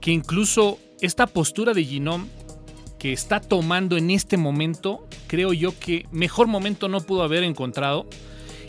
[0.00, 2.28] que incluso esta postura de Genome
[2.98, 8.06] que está tomando en este momento, creo yo que mejor momento no pudo haber encontrado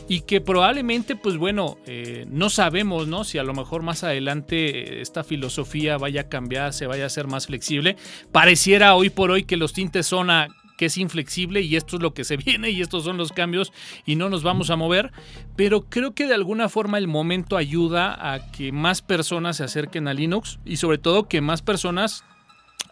[0.09, 3.23] y que probablemente, pues bueno, eh, no sabemos, ¿no?
[3.23, 7.27] Si a lo mejor más adelante esta filosofía vaya a cambiar, se vaya a ser
[7.27, 7.97] más flexible.
[8.31, 12.01] Pareciera hoy por hoy que los tintes son a que es inflexible y esto es
[12.01, 13.73] lo que se viene y estos son los cambios
[14.05, 15.11] y no nos vamos a mover,
[15.57, 20.07] pero creo que de alguna forma el momento ayuda a que más personas se acerquen
[20.07, 22.23] a Linux y sobre todo que más personas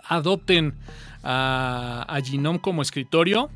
[0.08, 0.76] adopten
[1.24, 3.50] a, a Genome como escritorio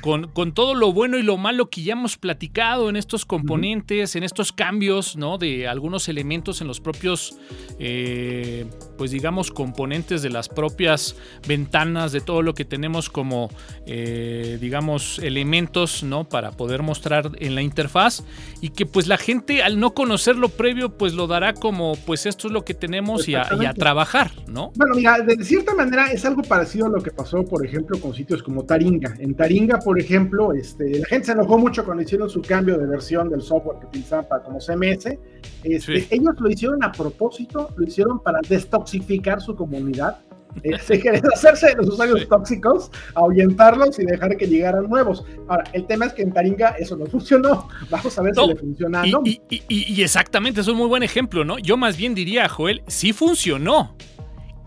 [0.00, 4.16] con, con, todo lo bueno y lo malo que ya hemos platicado en estos componentes,
[4.16, 5.38] en estos cambios, ¿no?
[5.38, 7.36] De algunos elementos en los propios,
[7.78, 13.50] eh, pues digamos, componentes de las propias ventanas, de todo lo que tenemos como,
[13.86, 16.28] eh, digamos, elementos, ¿no?
[16.28, 18.24] Para poder mostrar en la interfaz
[18.60, 22.26] y que pues la gente al no conocer lo previo, pues lo dará como, pues
[22.26, 24.72] esto es lo que tenemos y a, y a trabajar, ¿no?
[24.76, 28.14] Bueno, mira, de cierta manera es algo parecido a lo que pasó, por ejemplo, con
[28.14, 29.16] sitios como Taringa.
[29.18, 32.86] En Taringa, por ejemplo, este, la gente se enojó mucho cuando hicieron su cambio de
[32.86, 35.18] versión del software que utilizaban para como CMS.
[35.64, 40.18] Este, Ellos lo hicieron a propósito, lo hicieron para destoxificar su comunidad.
[40.62, 45.24] Eh, se querían hacerse de los usuarios tóxicos, ahuyentarlos y dejar que llegaran nuevos.
[45.48, 47.68] Ahora, el tema es que en Taringa eso no funcionó.
[47.90, 49.06] Vamos a ver si le funciona.
[49.06, 49.22] Y, ¿no?
[49.24, 51.58] y, y, y, exactamente, es un muy buen ejemplo, ¿no?
[51.58, 53.94] Yo más bien diría, Joel, sí funcionó.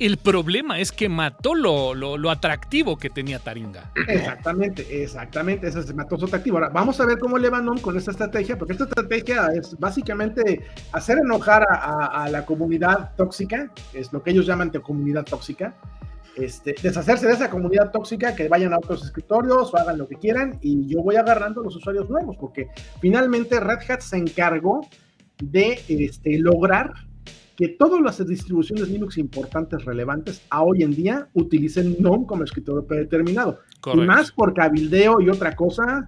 [0.02, 3.92] El problema es que mató lo, lo, lo, atractivo que tenía Taringa.
[4.08, 5.68] Exactamente, exactamente.
[5.68, 6.58] Ese se mató su atractivo.
[6.58, 10.66] Ahora, vamos a ver cómo le van con esta estrategia, porque esta estrategia es básicamente
[10.92, 15.24] hacer enojar a, a, a la comunidad tóxica, es lo que ellos llaman de comunidad
[15.24, 15.76] tóxica.
[16.36, 20.16] Este, deshacerse de esa comunidad tóxica, que vayan a otros escritorios o hagan lo que
[20.16, 24.82] quieran, y yo voy agarrando los usuarios nuevos, porque finalmente Red Hat se encargó
[25.38, 27.11] de este, lograr
[27.56, 32.86] que todas las distribuciones Linux importantes, relevantes, a hoy en día utilicen GNOME como escritorio
[32.86, 33.60] predeterminado.
[33.80, 34.04] Correcto.
[34.04, 36.06] Y más por cabildeo y otra cosa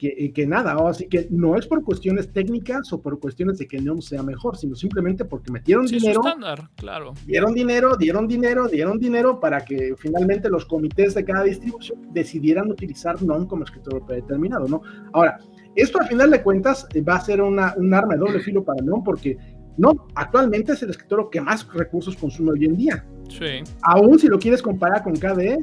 [0.00, 0.76] que, que nada.
[0.88, 4.56] Así que no es por cuestiones técnicas o por cuestiones de que GNOME sea mejor,
[4.56, 6.20] sino simplemente porque metieron sí, dinero.
[6.24, 7.12] Estándar, claro.
[7.26, 12.70] Dieron dinero, dieron dinero, dieron dinero para que finalmente los comités de cada distribución decidieran
[12.70, 14.80] utilizar GNOME como escritorio predeterminado, ¿no?
[15.12, 15.38] Ahora,
[15.76, 18.82] esto al final de cuentas va a ser una, un arma de doble filo para
[18.82, 19.36] GNOME porque
[19.76, 23.04] no, actualmente es el escritorio que más recursos consume hoy en día.
[23.28, 23.62] Sí.
[23.82, 25.58] Aún si lo quieres comparar con KDE,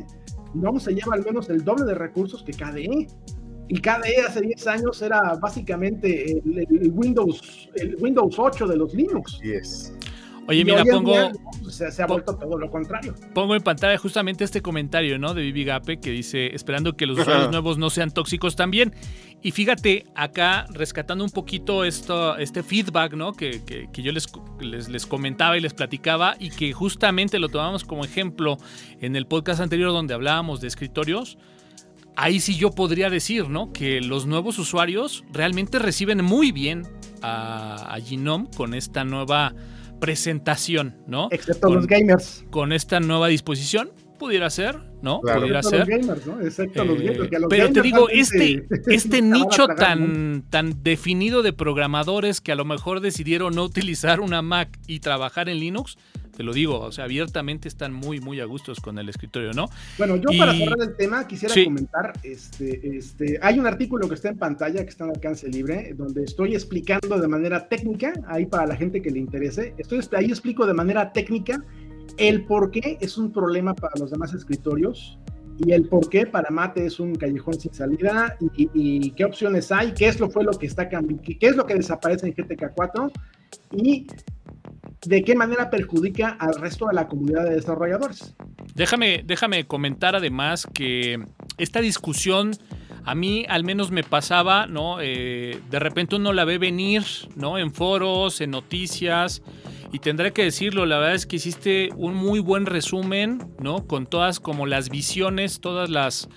[0.54, 3.08] no se lleva al menos el doble de recursos que KDE.
[3.70, 8.94] Y KDE hace 10 años era básicamente el, el Windows, el Windows 8 de los
[8.94, 9.40] Linux.
[9.42, 9.94] Yes.
[10.48, 11.12] Oye, mira, pongo.
[11.12, 11.32] Día,
[11.70, 13.14] se, se, ha vuelto todo lo contrario.
[13.34, 15.34] Pongo en pantalla justamente este comentario, ¿no?
[15.34, 18.94] De Vivi Gape que dice: esperando que los usuarios nuevos no sean tóxicos también.
[19.42, 23.34] Y fíjate, acá rescatando un poquito esto, este feedback, ¿no?
[23.34, 24.28] Que, que, que yo les,
[24.62, 28.58] les, les, comentaba y les platicaba, y que justamente lo tomamos como ejemplo
[29.00, 31.38] en el podcast anterior donde hablábamos de escritorios.
[32.16, 33.72] Ahí sí yo podría decir, ¿no?
[33.72, 36.88] Que los nuevos usuarios realmente reciben muy bien
[37.22, 39.54] a, a Genome con esta nueva
[40.00, 41.28] presentación, ¿no?
[41.32, 42.46] Excepto con, los gamers.
[42.50, 45.22] Con esta nueva disposición, pudiera ser, ¿no?
[45.22, 45.42] Claro.
[45.42, 45.88] Pudiera Excepto ser.
[45.88, 46.42] Los gamers, ¿no?
[46.42, 50.84] Excepto eh, los gamers, los pero gamers te digo, este, se, este nicho tan, tan
[50.84, 55.60] definido de programadores que a lo mejor decidieron no utilizar una Mac y trabajar en
[55.60, 55.98] Linux,
[56.38, 59.70] te lo digo, o sea, abiertamente están muy, muy a gustos con el escritorio, ¿no?
[59.98, 60.38] Bueno, yo y...
[60.38, 61.66] para cerrar el tema quisiera sí.
[61.66, 65.96] comentar, este, este, hay un artículo que está en pantalla, que está en alcance libre,
[65.98, 70.26] donde estoy explicando de manera técnica, ahí para la gente que le interese, estoy, ahí
[70.26, 71.60] explico de manera técnica
[72.18, 75.18] el por qué es un problema para los demás escritorios
[75.58, 79.26] y el por qué para Mate es un callejón sin salida y, y, y qué
[79.26, 82.28] opciones hay, qué es lo fue lo que está cambiando, qué es lo que desaparece
[82.28, 83.12] en GTK 4
[83.72, 84.06] y
[85.06, 88.36] de qué manera perjudica al resto de la comunidad de desarrolladores.
[88.76, 91.24] Déjame, déjame comentar además que
[91.58, 92.52] esta discusión
[93.08, 94.98] a mí al menos me pasaba, ¿no?
[95.00, 97.04] Eh, de repente uno la ve venir,
[97.36, 97.58] ¿no?
[97.58, 99.42] En foros, en noticias.
[99.94, 103.88] Y tendré que decirlo, la verdad es que hiciste un muy buen resumen, ¿no?
[103.88, 106.28] Con todas como las visiones, todas las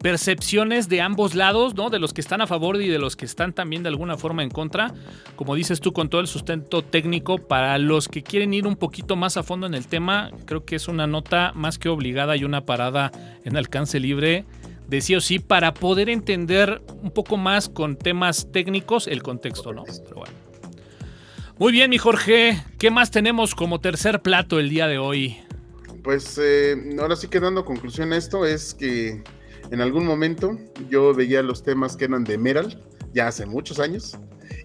[0.00, 1.90] percepciones de ambos lados, ¿no?
[1.90, 4.42] De los que están a favor y de los que están también de alguna forma
[4.42, 4.94] en contra.
[5.36, 9.14] Como dices tú, con todo el sustento técnico, para los que quieren ir un poquito
[9.16, 12.44] más a fondo en el tema, creo que es una nota más que obligada y
[12.44, 13.12] una parada
[13.44, 14.44] en alcance libre
[14.88, 19.72] de sí o sí para poder entender un poco más con temas técnicos el contexto,
[19.72, 19.84] ¿no?
[19.84, 20.34] Pero bueno.
[21.58, 25.36] Muy bien, mi Jorge, ¿qué más tenemos como tercer plato el día de hoy?
[26.02, 29.22] Pues eh, ahora sí que dando conclusión a esto es que
[29.70, 34.18] en algún momento yo veía los temas que eran de Meral, ya hace muchos años,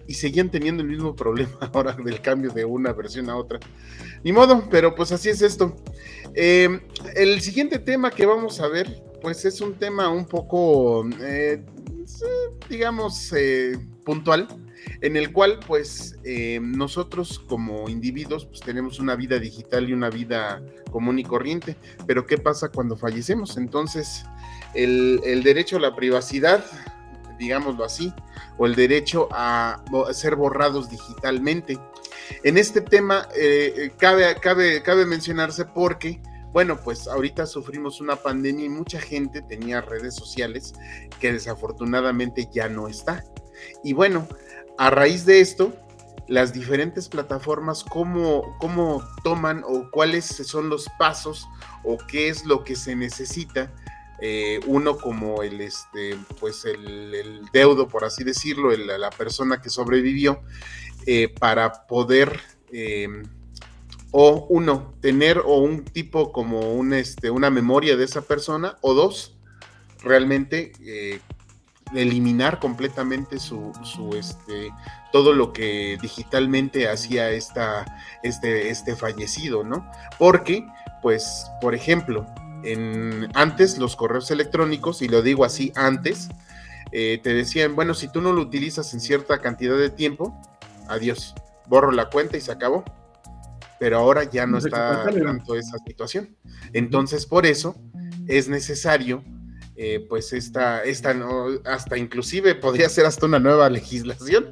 [0.06, 3.60] y seguían teniendo el mismo problema ahora del cambio de una versión a otra.
[4.24, 5.76] Ni modo, pero pues así es esto.
[6.34, 6.80] Eh,
[7.14, 11.64] el siguiente tema que vamos a ver, pues es un tema un poco, eh,
[12.68, 14.48] digamos, eh, puntual,
[15.00, 20.10] en el cual pues eh, nosotros como individuos pues tenemos una vida digital y una
[20.10, 23.56] vida común y corriente, pero ¿qué pasa cuando fallecemos?
[23.56, 24.24] Entonces,
[24.76, 26.64] el, derecho a la privacidad,
[27.38, 28.12] digámoslo así,
[28.58, 31.78] o el derecho a, ser borrados digitalmente.
[32.42, 36.20] En este tema eh, cabe, cabe, cabe mencionarse porque
[36.52, 40.72] Bueno, pues ahorita sufrimos una pandemia y mucha gente tenía redes sociales
[41.20, 43.24] que desafortunadamente ya no está.
[43.84, 44.26] Y bueno,
[44.78, 45.74] a raíz de esto,
[46.28, 51.46] las diferentes plataformas, cómo, cómo toman o cuáles son los pasos
[51.84, 53.70] o qué es lo que se necesita
[54.20, 60.40] eh, uno como el este pues el, deudo por así decirlo la persona que sobrevivió
[61.06, 62.40] eh, para poder
[62.72, 63.24] em,
[64.10, 68.94] o uno tener o un tipo como un este una memoria de esa persona o
[68.94, 69.36] dos
[70.02, 71.20] realmente eh,
[71.94, 74.70] eliminar completamente su, su este
[75.12, 77.84] todo lo que digitalmente hacía esta
[78.22, 79.88] este este fallecido no
[80.18, 80.66] porque
[81.02, 82.26] pues por ejemplo
[82.72, 86.28] en, antes los correos electrónicos, y lo digo así antes,
[86.92, 90.40] eh, te decían, bueno, si tú no lo utilizas en cierta cantidad de tiempo,
[90.88, 91.34] adiós,
[91.66, 92.84] borro la cuenta y se acabó.
[93.78, 96.34] Pero ahora ya no está tanto esa situación.
[96.72, 97.76] Entonces, por eso
[98.26, 99.22] es necesario,
[99.76, 104.50] eh, pues, esta, esta no, hasta inclusive podría ser hasta una nueva legislación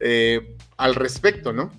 [0.00, 1.70] eh, al respecto, ¿no?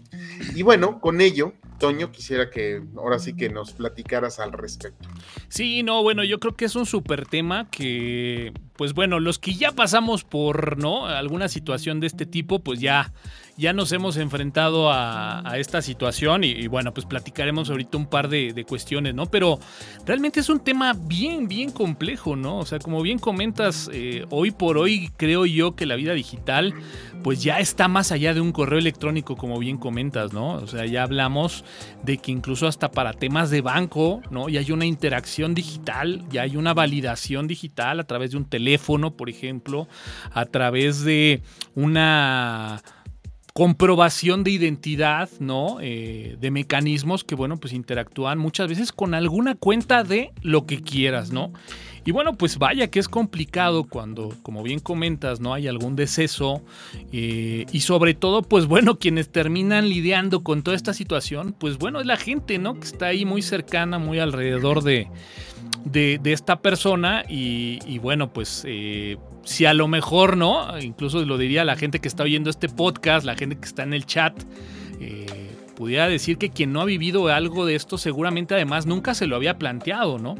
[0.55, 5.07] Y bueno, con ello, Toño, quisiera que ahora sí que nos platicaras al respecto.
[5.49, 9.53] Sí, no, bueno, yo creo que es un súper tema que, pues bueno, los que
[9.53, 11.05] ya pasamos por, ¿no?
[11.05, 13.13] Alguna situación de este tipo, pues ya
[13.57, 18.65] ya nos hemos enfrentado a, esta situación y, bueno, pues platicaremos ahorita un par de,
[18.67, 19.27] cuestiones, ¿no?
[19.27, 19.59] Pero
[20.05, 22.57] realmente es un tema bien, bien complejo, ¿no?
[22.57, 26.73] O sea, como bien comentas, eh, hoy por hoy creo yo que la vida digital
[27.23, 30.53] pues ya está más allá de un correo electrónico, como bien comentas, ¿no?
[30.55, 31.63] O sea, ya hablamos
[32.03, 34.47] de que incluso hasta para temas de banco, ¿no?
[34.47, 39.15] Ya hay una interacción digital, ya hay una validación digital a través de un teléfono,
[39.15, 39.87] por ejemplo,
[40.33, 41.41] a través de
[41.73, 42.83] una
[43.57, 45.77] comprobación de identidad, ¿no?
[45.79, 50.81] Eh, de mecanismos que, bueno, pues interactúan muchas veces con alguna cuenta de lo que
[50.81, 51.53] quieras, ¿no?
[52.03, 56.63] Y bueno, pues vaya que es complicado cuando, como bien comentas, no hay algún deceso
[57.13, 62.01] eh, y sobre todo, pues bueno, quienes terminan lidiando con toda esta situación, pues bueno,
[62.01, 62.77] es la gente, ¿no?
[62.77, 65.07] Que está ahí muy cercana, muy alrededor de,
[65.85, 69.15] de, esta persona y, bueno, pues eh,
[69.45, 70.77] si a lo mejor, ¿no?
[70.79, 73.93] Incluso lo diría la gente que está oyendo este podcast, la gente que está en
[73.93, 74.33] el chat,
[74.99, 79.27] eh, pudiera decir que quien no ha vivido algo de esto seguramente además nunca se
[79.27, 80.35] lo había planteado, ¿no?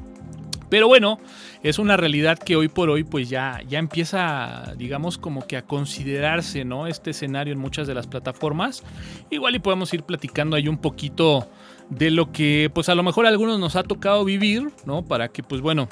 [0.69, 1.19] Pero bueno,
[1.61, 5.61] es una realidad que hoy por hoy pues ya, ya empieza, digamos, como que a
[5.61, 6.87] considerarse, ¿no?
[6.87, 8.83] Este escenario en muchas de las plataformas.
[9.29, 11.47] Igual y podemos ir platicando ahí un poquito
[11.89, 15.05] de lo que pues a lo mejor a algunos nos ha tocado vivir, ¿no?
[15.05, 15.87] Para que pues bueno,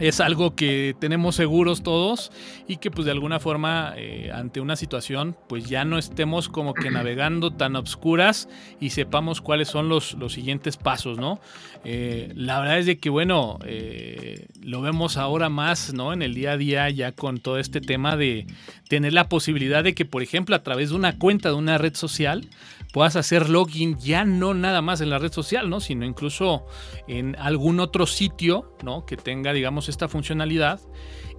[0.00, 2.32] es algo que tenemos seguros todos
[2.66, 6.74] y que pues de alguna forma eh, ante una situación pues ya no estemos como
[6.74, 8.48] que navegando tan obscuras
[8.80, 11.40] y sepamos cuáles son los, los siguientes pasos, ¿no?
[11.84, 16.12] Eh, la verdad es de que bueno, eh, lo vemos ahora más, ¿no?
[16.12, 18.46] En el día a día ya con todo este tema de
[18.88, 21.94] tener la posibilidad de que por ejemplo a través de una cuenta de una red
[21.94, 22.48] social
[22.92, 25.80] puedas hacer login ya no nada más en la red social, ¿no?
[25.80, 26.66] Sino incluso
[27.08, 29.04] en algún otro sitio, ¿no?
[29.06, 30.80] Que tenga, digamos, esta funcionalidad.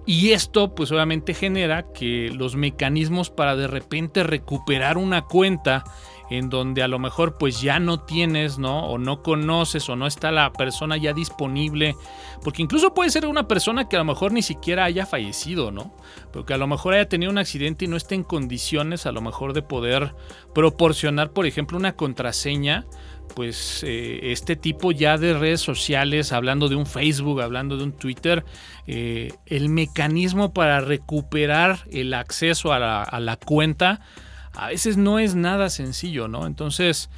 [0.06, 5.84] Y esto, pues obviamente genera que los mecanismos para de repente recuperar una cuenta
[6.30, 8.86] en donde a lo mejor pues ya no tienes, ¿no?
[8.86, 11.96] O no conoces o no está la persona ya disponible.
[12.42, 15.94] Porque incluso puede ser una persona que a lo mejor ni siquiera haya fallecido, ¿no?
[16.32, 19.20] Porque a lo mejor haya tenido un accidente y no esté en condiciones a lo
[19.20, 20.14] mejor de poder
[20.54, 22.86] proporcionar, por ejemplo, una contraseña.
[23.34, 27.92] Pues eh, este tipo ya de redes sociales, hablando de un Facebook, hablando de un
[27.92, 28.44] Twitter,
[28.86, 34.00] eh, el mecanismo para recuperar el acceso a la, cuenta,
[34.52, 36.46] a veces no es nada sencillo, ¿no?
[36.46, 37.10] Entonces,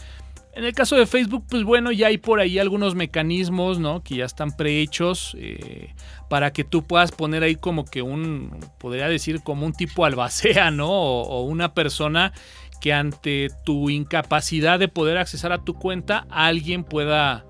[0.55, 4.03] en el caso de Facebook, pues bueno, ya hay por ahí algunos mecanismos, ¿no?
[4.03, 5.95] Que ya están prehechos eh,
[6.31, 10.71] para que tú puedas poner ahí como que un, podría decir como un tipo albacea,
[10.71, 10.89] ¿no?
[10.89, 12.33] O, una persona
[12.81, 17.47] que ante tu incapacidad de poder accesar a tu cuenta, alguien pueda,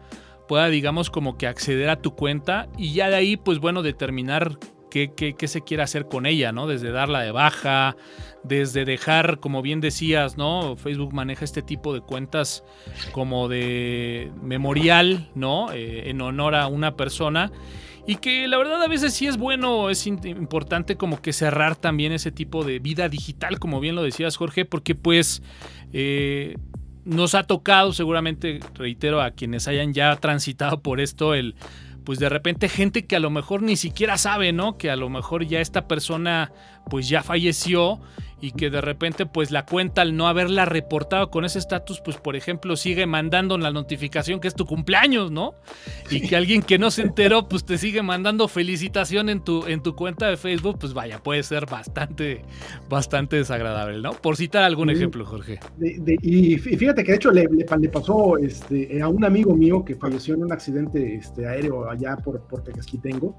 [0.49, 4.59] pueda, digamos, como que acceder a tu cuenta y ya de ahí, pues bueno, determinar
[4.91, 6.67] qué, se quiere hacer con ella, ¿no?
[6.67, 7.97] Desde darla de baja,
[8.43, 10.77] desde dejar, como bien decías, ¿no?
[10.77, 12.65] Facebook maneja este tipo de cuentas
[13.13, 15.73] como de memorial, ¿no?
[15.73, 17.53] Eh, en honor a una persona.
[18.07, 22.13] Y que la verdad a veces sí es bueno, es importante como que cerrar también
[22.13, 25.43] ese tipo de vida digital, como bien lo decías Jorge, porque pues
[25.93, 26.57] eh,
[27.05, 31.57] nos ha tocado seguramente, reitero, a quienes hayan ya transitado por esto, el
[32.05, 34.79] pues de repente gente que a lo mejor ni siquiera sabe, ¿no?
[34.79, 36.53] Que a lo mejor ya esta persona
[36.89, 38.01] pues ya falleció
[38.41, 42.19] y que de repente pues la cuenta al no haberla reportado con ese estatus pues
[42.19, 45.55] por ejemplo sigue mandando la notificación que es tu cumpleaños, ¿no?
[46.11, 49.83] Y que alguien que no se enteró pues te sigue mandando felicitación en tu, en
[49.83, 52.43] tu cuenta de Facebook, pues vaya, puede ser bastante,
[52.89, 54.13] bastante desagradable, ¿no?
[54.13, 55.59] Por citar algún ejemplo, Jorge.
[55.81, 60.35] y fíjate que de hecho le, le, pasó este, a un amigo mío que falleció
[60.35, 63.35] en un accidente este, aéreo allá por, por Tequesquitengo.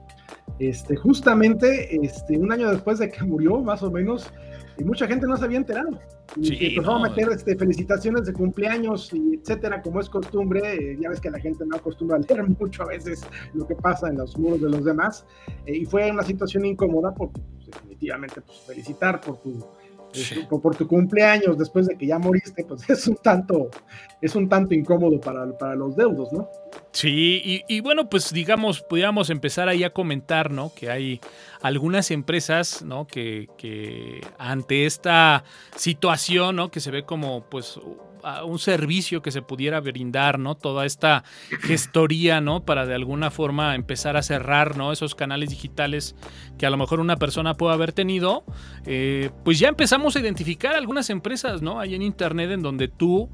[0.59, 4.31] Este, justamente este, un año después de que murió, más o menos,
[4.77, 5.99] y mucha gente no se había enterado.
[6.35, 10.61] Y empezó a meter este, felicitaciones de cumpleaños y etcétera, como es costumbre.
[10.73, 13.75] Eh, ya ves que la gente no acostumbra a leer mucho a veces lo que
[13.75, 15.25] pasa en los muros de los demás.
[15.65, 19.65] Eh, y fue una situación incómoda porque pues, definitivamente pues, felicitar por tu
[20.49, 23.69] por, tu cumpleaños después de que ya moriste, pues es un tanto,
[24.21, 26.49] es un tanto incómodo para, para los deudos, ¿no?
[26.91, 30.71] Sí, y, bueno, pues digamos, pudiéramos empezar ahí a comentar, ¿no?
[30.73, 31.21] Que hay
[31.61, 33.05] algunas empresas, ¿no?
[33.05, 35.43] Que, que ante esta
[35.75, 36.71] situación, ¿no?
[36.71, 37.79] Que se ve como, pues,
[38.45, 40.55] un servicio que se pudiera brindar, ¿no?
[40.55, 41.23] Toda esta
[41.61, 42.65] gestoría, ¿no?
[42.65, 44.91] Para de alguna forma empezar a cerrar, ¿no?
[44.91, 46.15] Esos canales digitales
[46.57, 48.43] que a lo mejor una persona puede haber tenido,
[48.85, 51.79] eh, pues ya empezamos a identificar algunas empresas, ¿no?
[51.79, 53.29] Ahí en internet en donde tú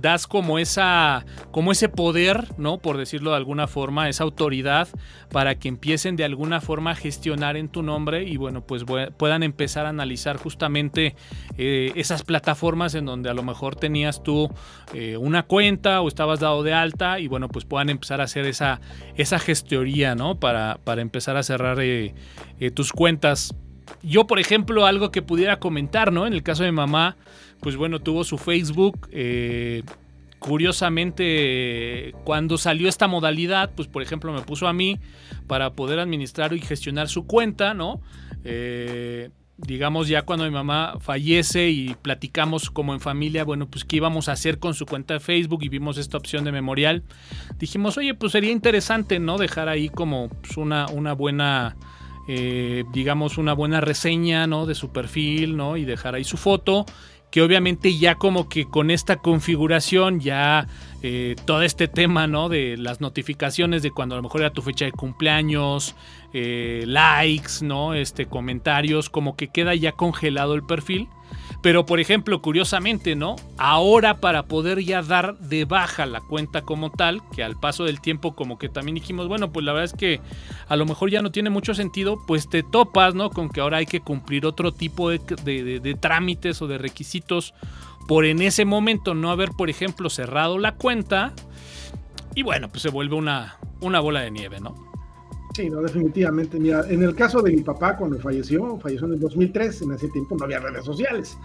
[0.00, 2.78] das como esa como ese poder, ¿no?
[2.78, 4.88] Por decirlo de alguna forma, esa autoridad
[5.30, 8.84] para que empiecen de alguna forma a gestionar en tu nombre y bueno, pues
[9.16, 11.14] puedan empezar a analizar justamente
[11.58, 14.50] eh, esas plataformas en donde a lo mejor tenías tú
[14.94, 18.46] eh, una cuenta o estabas dado de alta y bueno, pues puedan empezar a hacer
[18.46, 18.80] esa,
[19.16, 20.38] esa gestoría, ¿no?
[20.38, 22.14] Para, para empezar a cerrar eh,
[22.74, 23.54] tus cuentas.
[24.02, 26.26] Yo, por ejemplo, algo que pudiera comentar, ¿no?
[26.26, 27.16] En el caso de mamá,
[27.62, 29.08] pues bueno, tuvo su Facebook.
[29.12, 29.84] Eh,
[30.40, 34.98] curiosamente, cuando salió esta modalidad, pues por ejemplo me puso a mí
[35.46, 38.00] para poder administrar y gestionar su cuenta, ¿no?
[38.44, 43.96] Eh, digamos ya cuando mi mamá fallece y platicamos como en familia, bueno, pues qué
[43.96, 47.04] íbamos a hacer con su cuenta de Facebook y vimos esta opción de memorial,
[47.60, 49.38] dijimos, oye, pues sería interesante, ¿no?
[49.38, 51.76] Dejar ahí como pues, una, buena...
[52.28, 54.64] Eh, digamos una buena reseña ¿no?
[54.64, 55.76] de su perfil ¿no?
[55.76, 56.86] y dejar ahí su foto
[57.32, 60.68] que obviamente ya como que con esta configuración ya
[61.02, 62.50] eh, todo este tema, ¿no?
[62.50, 65.96] De las notificaciones de cuando a lo mejor era tu fecha de cumpleaños,
[66.34, 67.94] eh, likes, ¿no?
[67.94, 71.08] Este, comentarios, como que queda ya congelado el perfil.
[71.62, 73.36] Pero por ejemplo, curiosamente, ¿no?
[73.56, 78.00] Ahora para poder ya dar de baja la cuenta como tal, que al paso del
[78.00, 80.20] tiempo como que también dijimos, bueno, pues la verdad es que
[80.66, 83.30] a lo mejor ya no tiene mucho sentido, pues te topas, ¿no?
[83.30, 87.54] Con que ahora hay que cumplir otro tipo de, trámites o de requisitos
[88.08, 91.32] por en ese momento no haber, por ejemplo, cerrado la cuenta.
[92.34, 94.91] Y bueno, pues se vuelve una, una bola de nieve, ¿no?
[95.54, 96.58] Sí, no, definitivamente.
[96.58, 100.08] Mira, en el caso de mi papá, cuando falleció, falleció en el 2003, en ese
[100.08, 101.36] tiempo no había redes sociales.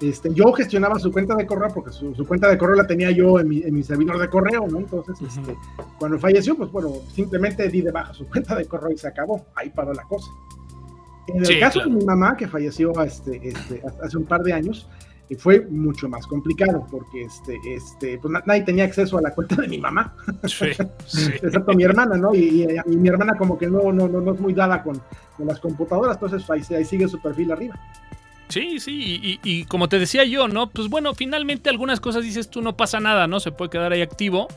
[0.00, 3.38] Este, yo gestionaba su cuenta de correo porque su, cuenta de correo la tenía yo
[3.38, 4.78] en mi, en mi servidor de correo, ¿no?
[4.78, 5.56] Entonces, este,
[5.98, 9.46] cuando falleció, pues bueno, simplemente di de baja su cuenta de correo y se acabó.
[9.54, 10.30] Ahí paró la cosa.
[11.28, 14.88] En el caso de mi mamá, que falleció este, este, hace un par de años,
[15.28, 19.56] y fue mucho más complicado porque este, este, pues nadie tenía acceso a la cuenta
[19.56, 20.14] de mi mamá,
[20.44, 20.66] sí,
[21.42, 22.34] excepto mi hermana, ¿no?
[22.34, 25.00] Y, mi hermana como que no, no, no, es muy dada con,
[25.36, 27.74] con las computadoras, entonces ahí, ahí sigue su perfil arriba.
[28.48, 30.68] Sí, sí, y, como te decía yo, ¿no?
[30.68, 33.40] Pues bueno, finalmente algunas cosas dices tú no pasa nada, ¿no?
[33.40, 34.48] Se puede quedar ahí activo.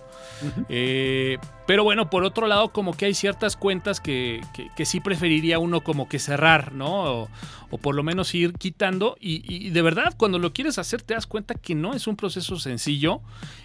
[0.69, 4.41] Eh, pero bueno, por otro lado, como que hay ciertas cuentas que,
[4.75, 7.29] que, sí preferiría uno como que cerrar, ¿no?
[7.71, 9.17] O, por lo menos ir quitando.
[9.19, 12.17] Y, y, de verdad, cuando lo quieres hacer, te das cuenta que no es un
[12.17, 13.21] proceso sencillo.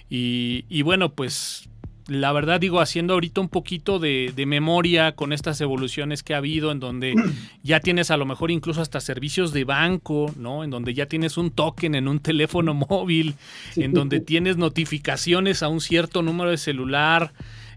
[0.08, 1.68] Y, y bueno, pues
[2.08, 6.72] la verdad digo, haciendo ahorita un poquito de, memoria con estas evoluciones que ha habido,
[6.72, 7.14] en donde
[7.62, 10.64] ya tienes a lo mejor incluso hasta servicios de banco, ¿no?
[10.64, 13.34] En donde ya tienes un token en un teléfono móvil,
[13.76, 17.32] en donde tienes notificaciones a un cierto número de celular.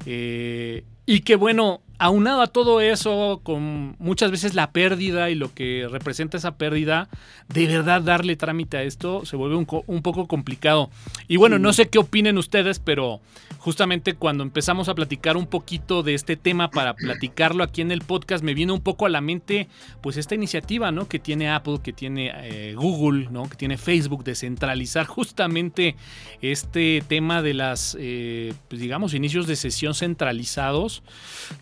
[0.06, 5.54] Eh, y que bueno, aunado a todo eso, con muchas veces la pérdida y lo
[5.54, 7.10] que representa esa pérdida,
[7.48, 9.66] de verdad darle trámite a esto se vuelve un,
[10.02, 10.90] poco complicado.
[11.28, 13.22] Y bueno, no sé qué opinen ustedes, pero
[13.60, 18.02] justamente cuando empezamos a platicar un poquito de este tema para platicarlo aquí en el
[18.02, 19.68] podcast, me viene un poco a la mente
[20.02, 21.08] pues esta iniciativa, ¿no?
[21.08, 23.50] Que tiene Apple, que tiene eh, Google, ¿no?
[23.50, 25.96] Que tiene Facebook de centralizar justamente
[26.42, 30.95] este tema de las, eh, pues digamos, inicios de sesión centralizados.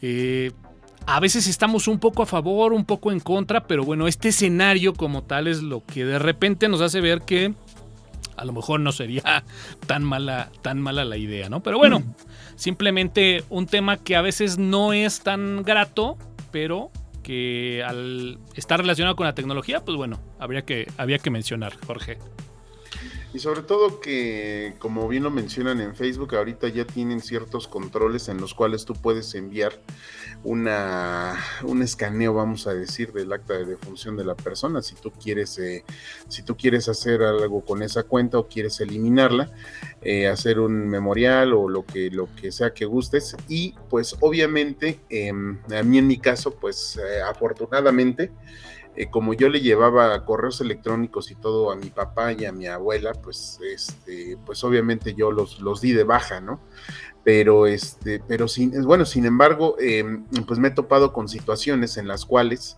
[0.02, 0.52] Eh, eh,
[1.06, 4.94] a veces estamos un poco a favor, un poco en contra, pero bueno, este escenario
[4.94, 7.54] como tal es lo que de repente nos hace ver que
[8.38, 9.44] a lo mejor no sería
[9.88, 11.62] tan mala, tan mala la idea, ¿no?
[11.62, 12.04] Pero bueno,
[12.56, 16.18] simplemente un tema que a veces no es tan grato,
[16.52, 16.90] pero
[17.22, 22.18] que al estar relacionado con la tecnología, pues bueno, habría que, había que mencionar, Jorge.
[23.34, 28.30] Y sobre todo que, como bien lo mencionan en Facebook, ahorita ya tienen ciertos controles
[28.30, 29.74] en los cuales tú puedes enviar
[30.44, 34.84] una, un escaneo, vamos a decir, del acta de defunción de la persona.
[34.84, 35.84] Si tú quieres, eh,
[36.28, 39.50] si tú quieres hacer algo con esa cuenta o quieres eliminarla,
[40.04, 43.36] eh, hacer un memorial o lo que, lo que sea que gustes.
[43.48, 48.30] Y pues obviamente, em, a mí en mi caso, pues eh, afortunadamente,
[48.96, 52.68] eh, como yo le llevaba correos electrónicos y todo a mi papá y a mi
[52.68, 56.60] abuela, pues, este, pues obviamente yo los, los di de baja, ¿no?
[57.24, 62.08] Pero, este, pero sin, bueno, sin embargo, em, pues me he topado con situaciones en
[62.08, 62.78] las cuales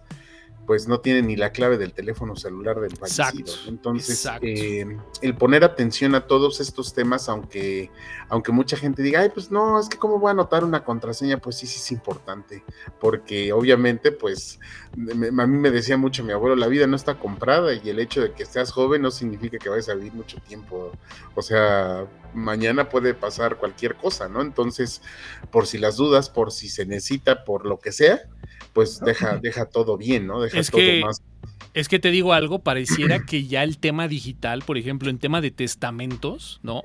[0.66, 3.54] pues no tiene ni la clave del teléfono celular del fallecido.
[3.68, 7.92] Entonces, eh, el poner atención a todos estos temas, aunque,
[8.30, 11.38] aunque mucha gente diga, ay, pues no, es que cómo voy a anotar una contraseña,
[11.38, 12.64] pues sí, sí es importante,
[13.00, 14.60] porque obviamente, pues,
[14.94, 18.22] a mí me decía mucho mi abuelo, la vida no está comprada y el hecho
[18.22, 20.92] de que seas joven no significa que vayas a vivir mucho tiempo.
[21.36, 24.42] O sea, mañana puede pasar cualquier cosa, ¿no?
[24.42, 25.02] Entonces,
[25.52, 28.30] por si las dudas, por si se necesita, por lo que sea,
[28.74, 30.42] pues deja, deja todo bien, ¿no?
[30.42, 31.22] Deja es todo que, más.
[31.74, 35.42] Es que te digo algo, pareciera que ya el tema digital, por ejemplo, en tema
[35.42, 36.84] de testamentos, ¿no?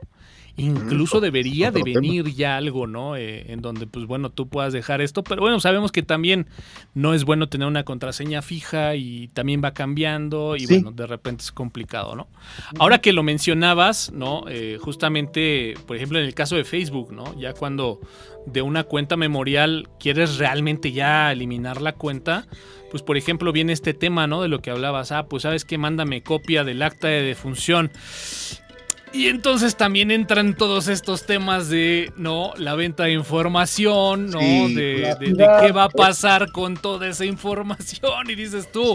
[0.56, 3.16] Incluso debería de venir ya algo, ¿no?
[3.16, 5.22] Eh, en donde, pues bueno, tú puedas dejar esto.
[5.22, 6.46] Pero bueno, sabemos que también
[6.94, 11.42] no es bueno tener una contraseña fija y también va cambiando y bueno, de repente
[11.44, 12.28] es complicado, ¿no?
[12.78, 14.44] Ahora que lo mencionabas, ¿no?
[14.48, 17.38] Eh, justamente, por ejemplo, en el caso de Facebook, ¿no?
[17.38, 18.00] Ya cuando
[18.46, 22.46] de una cuenta memorial quieres realmente ya eliminar la cuenta,
[22.90, 24.42] pues por ejemplo viene este tema, ¿no?
[24.42, 27.90] De lo que hablabas, ah, pues sabes que mándame copia del acta de defunción.
[29.12, 32.52] Y entonces también entran todos estos temas de, ¿no?
[32.56, 34.38] La venta de información, ¿no?
[34.38, 35.16] de,
[35.60, 38.30] qué va a pasar con toda esa información.
[38.30, 38.94] Y dices tú,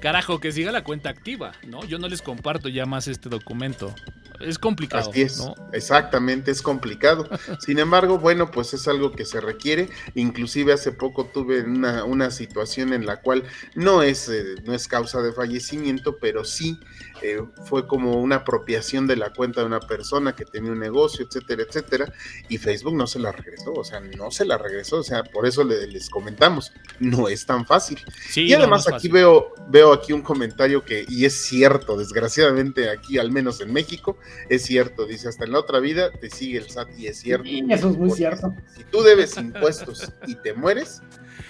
[0.00, 1.84] carajo, que siga la cuenta activa, ¿no?
[1.84, 3.92] Yo no les comparto ya más este documento.
[4.40, 5.10] Es complicado.
[5.10, 5.42] Así es,
[5.72, 7.28] exactamente, es complicado.
[7.60, 9.88] Sin embargo, bueno, pues es algo que se requiere.
[10.14, 13.44] Inclusive hace poco tuve una, una situación en la cual
[13.74, 16.78] no es, eh, no es causa de fallecimiento, pero sí
[17.22, 21.26] eh, fue como una apropiación de la cuenta de una persona que tenía un negocio,
[21.26, 22.12] etcétera, etcétera,
[22.48, 25.46] y Facebook no se la regresó, o sea, no se la regresó, o sea, por
[25.46, 27.98] eso les comentamos, no es tan fácil.
[28.34, 33.30] y además aquí veo, veo aquí un comentario que, y es cierto, desgraciadamente aquí, al
[33.30, 36.88] menos en México, es cierto, dice, hasta en la otra vida te sigue el SAT,
[36.98, 37.48] y es cierto.
[37.48, 38.54] eso es muy cierto.
[38.76, 41.02] Si tú debes impuestos y te mueres,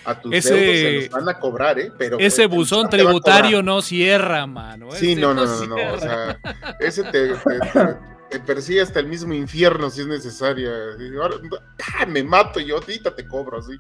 [0.05, 1.93] a tus ese, deudos se los van a cobrar, ¿eh?
[1.97, 4.91] Pero ese pues, buzón tributario no cierra, mano.
[4.93, 6.39] Sí, no, no, no, no, o sea,
[6.81, 7.31] ese te,
[8.31, 10.71] te, persigue hasta el mismo infierno si es necesario.
[11.99, 13.73] Ah, me mato yo, ahorita te cobro, así,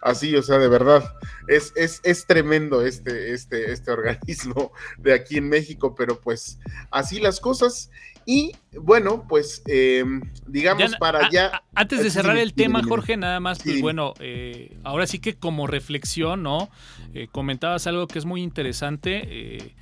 [0.00, 1.02] así, o sea, de verdad,
[1.48, 6.58] es, es, es tremendo este, este, este organismo de aquí en México, pero pues
[6.90, 7.90] así las cosas.
[8.26, 11.62] Y bueno, pues em, digamos para ya...
[11.74, 15.66] antes de cerrar el tema, Jorge, nada más, pues bueno, eh, ahora sí que como
[15.66, 16.70] reflexión, ¿no?
[17.12, 19.22] Eh, comentabas algo que es muy interesante.
[19.26, 19.74] Eh,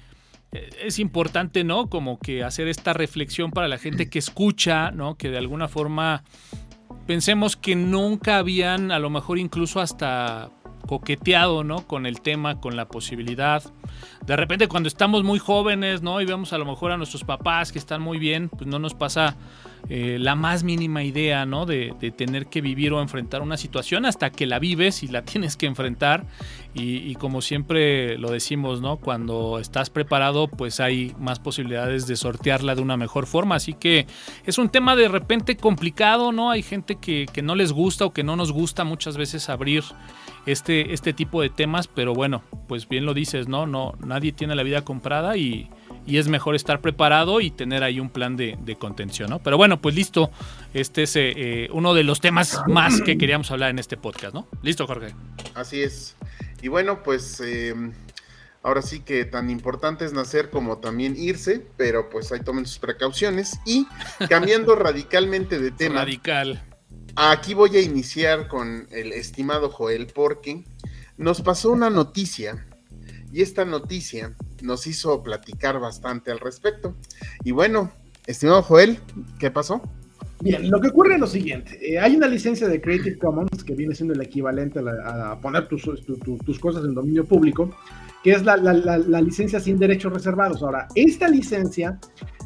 [0.82, 1.88] es importante, ¿no?
[1.88, 5.16] Como que hacer esta reflexión para la gente que escucha, ¿no?
[5.16, 6.24] Que de alguna forma
[7.06, 10.50] pensemos que nunca habían, a lo mejor incluso hasta
[10.92, 11.86] coqueteado, ¿no?
[11.86, 13.62] Con el tema, con la posibilidad.
[14.26, 16.20] De repente cuando estamos muy jóvenes, ¿no?
[16.20, 18.92] Y vemos a lo mejor a nuestros papás que están muy bien, pues no nos
[18.92, 19.34] pasa
[19.88, 21.64] eh, la más mínima idea, ¿no?
[21.64, 25.56] De, tener que vivir o enfrentar una situación hasta que la vives y la tienes
[25.56, 26.26] que enfrentar.
[26.74, 28.96] Y, como siempre lo decimos, ¿no?
[28.96, 33.56] Cuando estás preparado, pues hay más posibilidades de sortearla de una mejor forma.
[33.56, 34.06] Así que
[34.44, 36.50] es un tema de repente complicado, ¿no?
[36.50, 39.84] Hay gente que, que no les gusta o que no nos gusta muchas veces abrir
[40.46, 43.66] este, este tipo de temas, pero bueno, pues bien lo dices, ¿no?
[43.66, 45.70] no nadie tiene la vida comprada y,
[46.06, 49.38] es mejor estar preparado y tener ahí un plan de, contención, ¿no?
[49.38, 50.30] Pero bueno, pues listo,
[50.74, 54.48] este es eh, uno de los temas más que queríamos hablar en este podcast, ¿no?
[54.62, 55.14] Listo, Jorge.
[55.54, 56.16] Así es.
[56.60, 57.92] Y bueno, pues em,
[58.62, 62.78] ahora sí que tan importante es nacer como también irse, pero pues ahí tomen sus
[62.78, 63.86] precauciones y
[64.28, 66.00] cambiando radicalmente de tema.
[66.00, 66.62] Radical.
[67.14, 70.64] Aquí voy a iniciar con el estimado Joel porque
[71.18, 72.66] nos pasó una noticia
[73.32, 76.96] y esta noticia nos hizo platicar bastante al respecto.
[77.44, 77.92] Y bueno,
[78.26, 78.98] estimado Joel,
[79.38, 79.82] ¿qué pasó?
[80.40, 81.78] Bien, lo que ocurre es lo siguiente.
[81.80, 85.84] Eh, hay una licencia de Creative Commons que viene siendo el equivalente a, poner tus,
[86.58, 87.70] cosas en dominio público,
[88.24, 88.56] que es la,
[89.20, 90.62] licencia sin derechos reservados.
[90.62, 92.00] Ahora, esta licencia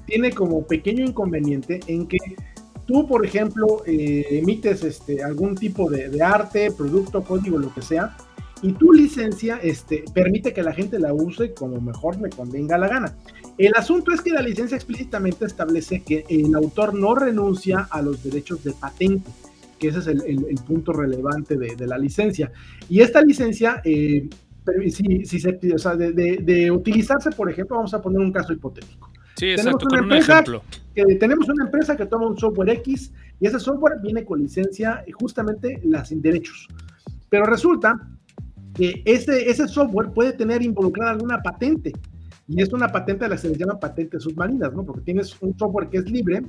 [0.07, 2.19] tiene como pequeño inconveniente en que
[2.87, 8.17] tú, por ejemplo, eh, emites este, algún tipo de, arte, producto, código, lo que sea,
[8.63, 12.89] y tu licencia este, permite que la gente la use como mejor me convenga la
[12.89, 13.17] gana.
[13.59, 18.23] El asunto es que la licencia explícitamente establece que el autor no renuncia a los
[18.23, 19.31] derechos de patente,
[19.79, 22.51] que ese es el, punto relevante de, la licencia.
[22.89, 24.29] Y esta licencia, eh,
[24.91, 29.11] si, se, o sea, de, utilizarse, por ejemplo, vamos a poner un caso hipotético.
[29.37, 30.45] Sí, exacto, tenemos una empresa
[30.95, 35.05] Que, tenemos una empresa que toma un software X y ese software viene con licencia
[35.19, 36.69] justamente las sin derechos.
[37.29, 38.01] Pero resulta
[38.75, 41.93] que ese, ese software puede tener involucrada alguna patente.
[42.49, 44.85] Y es una patente a la que se le llama patentes submarinas, ¿no?
[44.85, 46.43] Porque tienes un software que es libre,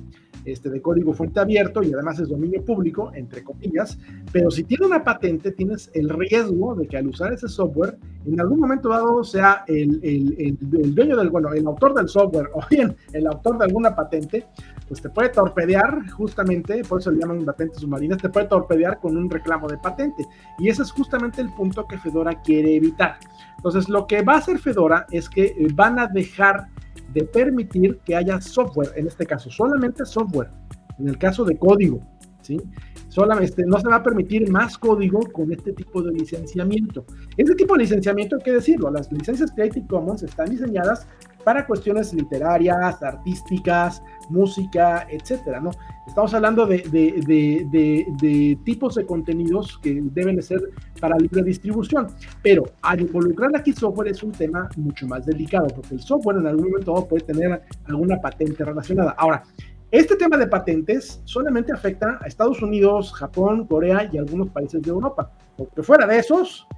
[0.44, 3.98] este, de código fuente abierto y además es dominio público, entre comillas,
[4.32, 8.40] pero si tiene una patente, tienes el riesgo de que al usar ese software, en
[8.40, 12.60] algún momento dado sea el, el, el, dueño del, bueno, el autor del software o
[12.70, 14.46] bien el autor de alguna patente,
[14.86, 19.16] pues te puede torpedear justamente, por eso le llaman patentes submarinas, te puede torpedear con
[19.16, 20.26] un reclamo de patente.
[20.58, 23.18] Y ese es justamente el punto que Fedora quiere evitar.
[23.58, 26.68] Entonces, lo que va a hacer Fedora es que eh, van a dejar
[27.12, 30.50] de permitir que haya software, en este caso, solamente software,
[30.98, 32.00] en el caso de código,
[32.42, 32.60] ¿sí?
[33.08, 37.04] Solamente no se va a permitir más código con este tipo de licenciamiento.
[37.36, 41.08] Este tipo de licenciamiento, hay que decirlo, las licencias Creative Commons están diseñadas
[41.48, 45.70] para cuestiones literarias, artísticas, música, etcétera, ¿no?
[46.06, 50.60] Estamos hablando de, de, tipos de contenidos que deben de ser
[51.00, 52.08] para libre distribución,
[52.42, 56.48] pero al involucrar aquí software es un tema mucho más delicado, porque el software en
[56.48, 59.12] algún momento puede tener alguna patente relacionada.
[59.12, 59.42] Ahora,
[59.90, 64.90] este tema de patentes solamente afecta a Estados Unidos, Japón, Corea y algunos países de
[64.90, 66.68] Europa, porque fuera de esos,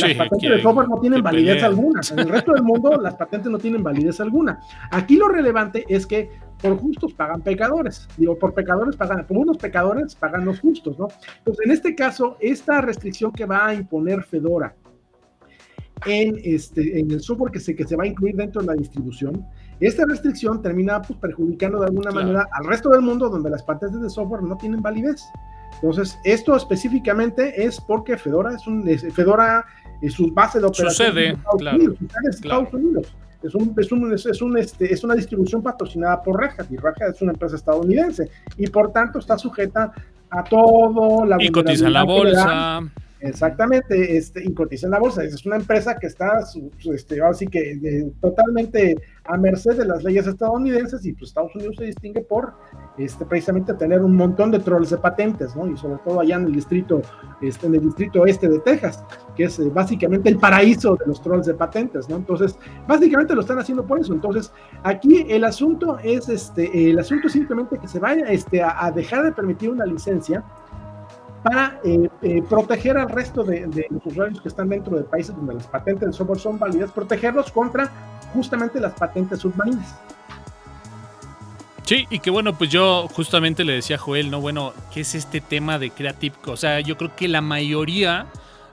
[0.00, 2.00] las patentes de software no tienen validez alguna.
[2.10, 4.60] En el resto del mundo, las patentes no tienen validez alguna.
[4.90, 6.30] Aquí lo relevante es que
[6.60, 8.08] por justos pagan pecadores.
[8.16, 11.08] Digo, por pecadores pagan, como unos pecadores pagan los justos, ¿no?
[11.38, 14.74] Entonces, en este caso, esta restricción que va a imponer Fedora
[16.06, 18.74] en, este, en el software que se, que se va a incluir dentro de la
[18.74, 19.46] distribución,
[19.80, 24.00] esta restricción termina pues, perjudicando de alguna manera al resto del mundo donde las patentes
[24.00, 25.22] de software no tienen validez.
[25.74, 29.64] Entonces, esto específicamente es porque Fedora es un Fedora
[30.00, 31.98] es su base de operación Sucede, en Estados claro, Unidos,
[32.30, 33.16] Estados Unidos.
[33.42, 36.76] Es, un, es, un, es, un, este, es una distribución patrocinada por Red Hat y
[36.76, 39.92] Red Hat es una empresa estadounidense y por tanto está sujeta
[40.30, 42.82] a todo la y cotiza la bolsa
[43.24, 45.24] Exactamente, este, y cotiza en la bolsa.
[45.24, 46.44] Es una empresa que está,
[46.92, 51.86] este, así que totalmente a merced de las leyes estadounidenses y pues Estados Unidos se
[51.86, 52.52] distingue por
[52.98, 55.66] este, precisamente tener un montón de trolls de patentes, ¿no?
[55.66, 57.02] Y sobre todo allá en el distrito,
[57.40, 61.20] este, en el distrito este de Texas, que es eh, básicamente el paraíso de los
[61.20, 62.16] trolls de patentes, ¿no?
[62.16, 64.12] Entonces, básicamente lo están haciendo por eso.
[64.12, 69.24] Entonces, aquí el asunto es, este, el asunto simplemente que se vaya este, a dejar
[69.24, 70.44] de permitir una licencia
[71.44, 75.54] para eh, eh, proteger al resto de, los usuarios que están dentro de países donde
[75.54, 77.90] las patentes de software son válidas, protegerlos contra
[78.32, 79.94] justamente las patentes submarinas.
[81.84, 84.40] Sí, y que bueno, pues yo justamente le decía a Joel, ¿no?
[84.40, 86.34] Bueno, ¿qué es este tema de Creative?
[86.46, 88.26] O sea, yo creo que la mayoría,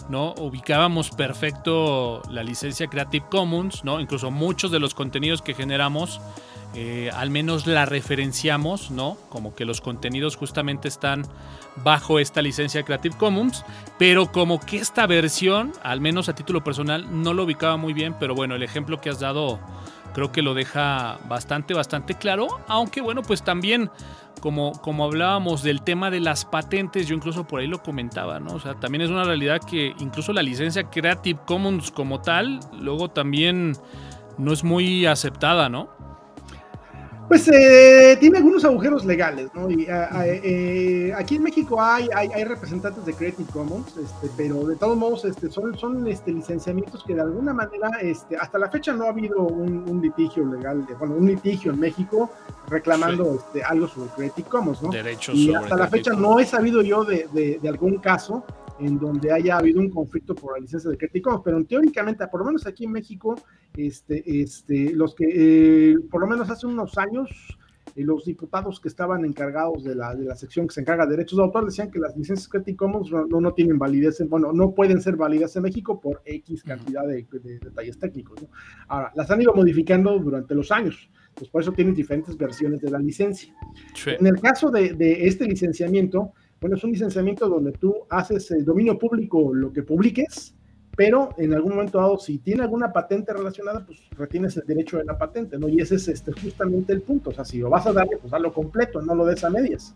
[0.08, 0.34] ¿no?
[0.38, 4.00] Ubicábamos perfecto la licencia Creative Commons, ¿no?
[4.00, 6.22] Incluso muchos de los contenidos que generamos
[6.74, 9.18] eh, al menos la referenciamos, ¿no?
[9.28, 11.24] Como que los contenidos justamente están
[11.84, 13.66] bajo esta licencia Creative Commons,
[14.00, 18.16] pero como que esta versión, al menos a título personal, no lo ubicaba muy bien,
[18.18, 19.60] pero bueno, el ejemplo que has dado
[20.14, 23.90] creo que lo deja bastante, bastante claro, aunque bueno, pues también
[24.40, 28.54] como, como hablábamos del tema de las patentes, yo incluso por ahí lo comentaba, ¿no?
[28.54, 33.10] O sea, también es una realidad que incluso la licencia Creative Commons como tal, luego
[33.10, 33.74] también
[34.38, 35.90] no es muy aceptada, ¿no?
[37.32, 39.72] Pues eh, tiene algunos agujeros legales, ¿no?
[39.72, 44.98] Y, eh, aquí en México hay, hay, representantes de Creative Commons, este, pero de todos
[44.98, 49.06] modos este, son, son este, licenciamientos que de alguna manera, este, hasta la fecha no
[49.06, 52.30] ha habido un, litigio legal, bueno, un litigio en México
[52.68, 54.90] reclamando este, algo sobre Creative Commons, ¿no?
[54.90, 58.44] Derechos y hasta la fecha no he sabido yo de, de, de algún caso
[58.82, 62.42] en donde haya habido un conflicto por la licencia de Creative Commons, pero teóricamente, por
[62.42, 63.36] lo menos aquí en México,
[63.78, 67.30] este, este, los que, eh, por lo menos hace unos años,
[67.96, 71.12] eh, los diputados que estaban encargados de la, de la sección que se encarga de
[71.12, 74.72] derechos de autor decían que las licencias Creative Commons no, no tienen validez, bueno, no
[74.72, 77.28] pueden ser válidas en México por X cantidad de,
[77.62, 78.44] detalles técnicos.
[78.88, 82.90] Ahora, las han ido modificando durante los años, pues por eso tienen diferentes versiones de
[82.90, 83.54] la licencia.
[84.08, 88.64] En el caso de, de este licenciamiento, bueno, es un licenciamiento donde tú haces el
[88.64, 90.54] dominio público lo que publiques,
[90.96, 95.06] pero en algún momento dado, si tiene alguna patente relacionada, pues retienes el derecho de
[95.06, 95.68] la patente, ¿no?
[95.68, 97.32] Y ese es este, justamente el punto.
[97.32, 99.96] O sea, si lo vas a darle, pues dalo completo, no lo des a medias.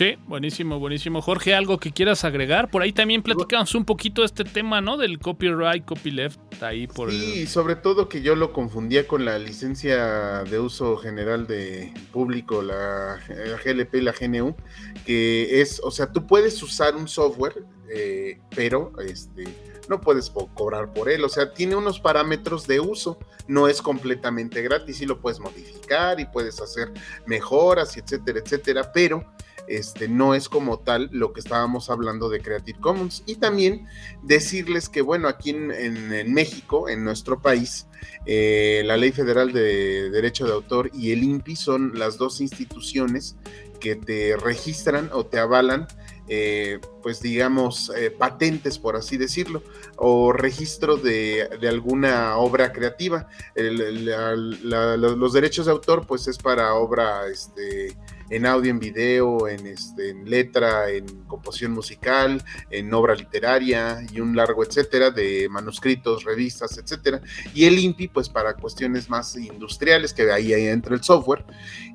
[0.00, 1.20] Sí, buenísimo, buenísimo.
[1.20, 2.70] Jorge, ¿algo que quieras agregar?
[2.70, 4.96] Por ahí también platicamos un poquito de este tema, ¿no?
[4.96, 10.42] Del copyright, copyleft, ahí por Sí, sobre todo que yo lo confundía con la licencia
[10.44, 14.56] de uso general de público, la, la GLP y la GNU,
[15.04, 17.62] que es, o sea, tú puedes usar un software,
[17.94, 19.44] eh, pero este
[19.90, 24.62] no puedes cobrar por él, o sea, tiene unos parámetros de uso, no es completamente
[24.62, 26.90] gratis y lo puedes modificar y puedes hacer
[27.26, 29.26] mejoras, etcétera, etcétera, pero
[29.70, 33.22] este, no es como tal lo que estábamos hablando de Creative Commons.
[33.24, 33.86] Y también
[34.22, 37.86] decirles que, bueno, aquí en, México, en nuestro país,
[38.26, 43.36] eh, la Ley Federal de Derecho de Autor y el INPI son las dos instituciones
[43.78, 45.86] que te registran o te avalan
[46.32, 49.64] eh, pues digamos, eh, patentes, por así decirlo,
[49.96, 53.26] o registro de, alguna obra creativa.
[53.56, 57.96] los derechos de autor, pues es para obra este,
[58.30, 64.20] en audio, en video, en, este, en letra, en composición musical, en obra literaria y
[64.20, 67.20] un largo etcétera de manuscritos, revistas, etcétera.
[67.52, 71.44] Y el INPI, pues para cuestiones más industriales, que ahí, ahí entra el software.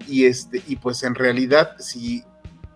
[0.07, 2.23] Y, este, y pues en realidad, si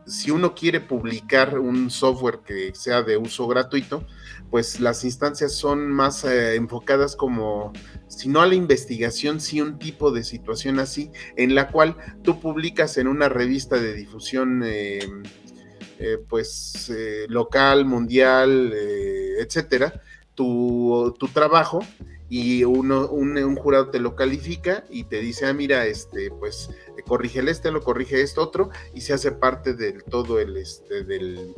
[0.10, 4.04] si uno quiere publicar un software que sea de uso gratuito,
[4.50, 7.72] pues las instancias son más eh, enfocadas como,
[8.08, 12.40] si no a la investigación, sí un tipo de situación así, en la cual tú
[12.40, 15.24] publicas en una revista de difusión, em,
[16.00, 20.02] eh, pues eh, local, mundial, etcétera,
[20.34, 21.82] tu, tu trabajo
[22.30, 26.70] y uno, un, jurado te lo califica y te dice, ah, mira, este, pues
[27.04, 31.04] corrige el este, lo corrige esto otro, y se hace parte del todo el, este,
[31.04, 31.54] del,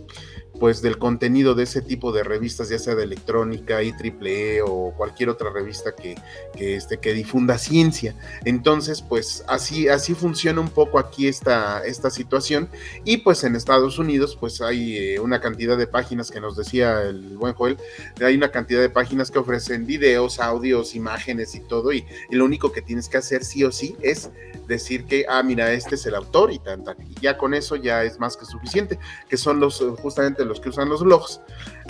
[0.60, 5.30] pues del contenido de ese tipo de revistas, ya sea de electrónica, IEEE o cualquier
[5.30, 6.16] otra revista que,
[6.56, 8.16] que, este, que difunda ciencia.
[8.44, 12.70] Entonces, pues así, así funciona un poco aquí esta, esta situación,
[13.06, 17.02] y pues en Estados Unidos, pues hay eh, una cantidad de páginas que nos decía
[17.04, 17.78] el buen Joel,
[18.20, 22.72] hay una cantidad de páginas que ofrecen videos, audio, imágenes y todo, y, lo único
[22.72, 24.30] que tienes que hacer sí o sí es
[24.72, 28.03] decir que, ah, mira, este es el autor y tan, y ya con eso ya
[28.03, 28.97] es más que suficiente,
[29.30, 31.41] que son los, justamente los que usan los blogs,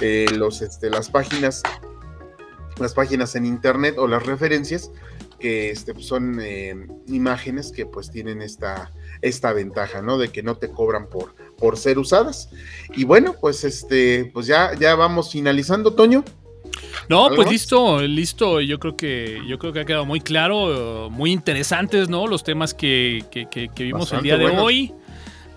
[0.01, 1.61] eh, los, este, las páginas,
[2.79, 4.91] las páginas en internet o las referencias,
[5.39, 10.17] que este, pues, son eh, imágenes que pues tienen esta, esta ventaja, ¿no?
[10.17, 12.49] De que no te cobran por, por ser usadas.
[12.95, 16.23] Y bueno, pues este, pues ya, ya vamos finalizando, Toño.
[17.09, 18.61] No, pues listo, listo.
[18.61, 22.28] Yo creo que yo creo que ha quedado muy claro, muy interesantes, ¿no?
[22.28, 23.26] Los temas que,
[23.78, 24.93] vimos el día de hoy.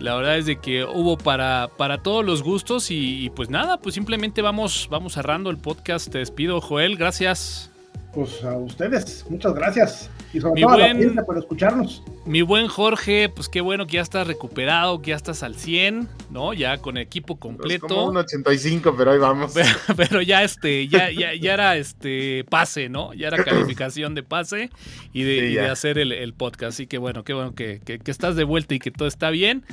[0.00, 3.94] La verdad es de que hubo para, para todos los gustos y, pues nada, pues
[3.94, 6.10] simplemente vamos, vamos cerrando el podcast.
[6.10, 6.96] Te despido, Joel.
[6.96, 7.70] Gracias.
[8.14, 10.10] Pues a ustedes, muchas gracias.
[10.32, 12.02] Y sobre todo a la gente por escucharnos.
[12.26, 16.08] Mi buen Jorge, pues qué bueno que ya estás recuperado, que ya estás al 100,
[16.30, 16.54] ¿no?
[16.54, 17.86] Ya con equipo completo.
[17.86, 19.54] Pues como un 85, pero ahí vamos.
[19.96, 23.12] Pero, ya este, ya, ya, ya, era este pase, ¿no?
[23.14, 24.70] Ya era calificación de pase
[25.12, 26.74] y de, hacer el, podcast.
[26.74, 29.30] Así que bueno, qué bueno que, que, que estás de vuelta y que todo está
[29.30, 29.64] bien.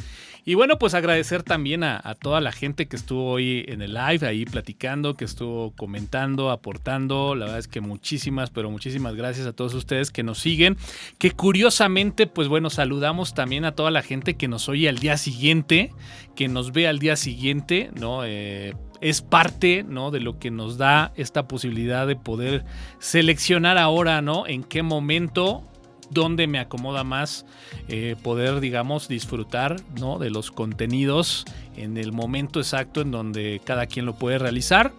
[0.43, 4.25] Y bueno, pues agradecer también a, toda la gente que estuvo hoy en el live,
[4.25, 7.35] ahí platicando, que estuvo comentando, aportando.
[7.35, 10.77] La verdad es que muchísimas, pero muchísimas gracias a todos ustedes que nos siguen.
[11.19, 15.17] Que curiosamente, pues bueno, saludamos también a toda la gente que nos oye al día
[15.17, 15.93] siguiente,
[16.35, 18.25] que nos ve al día siguiente, ¿no?
[18.25, 20.11] Eh, es parte ¿no?
[20.11, 22.63] de lo que nos da esta posibilidad de poder
[22.99, 24.47] seleccionar ahora, ¿no?
[24.47, 25.70] En qué momento
[26.11, 27.45] dónde me acomoda más
[27.87, 30.19] eh, poder, digamos, disfrutar ¿no?
[30.19, 31.45] de los contenidos
[31.75, 34.93] en el momento exacto en donde cada quien lo puede realizar.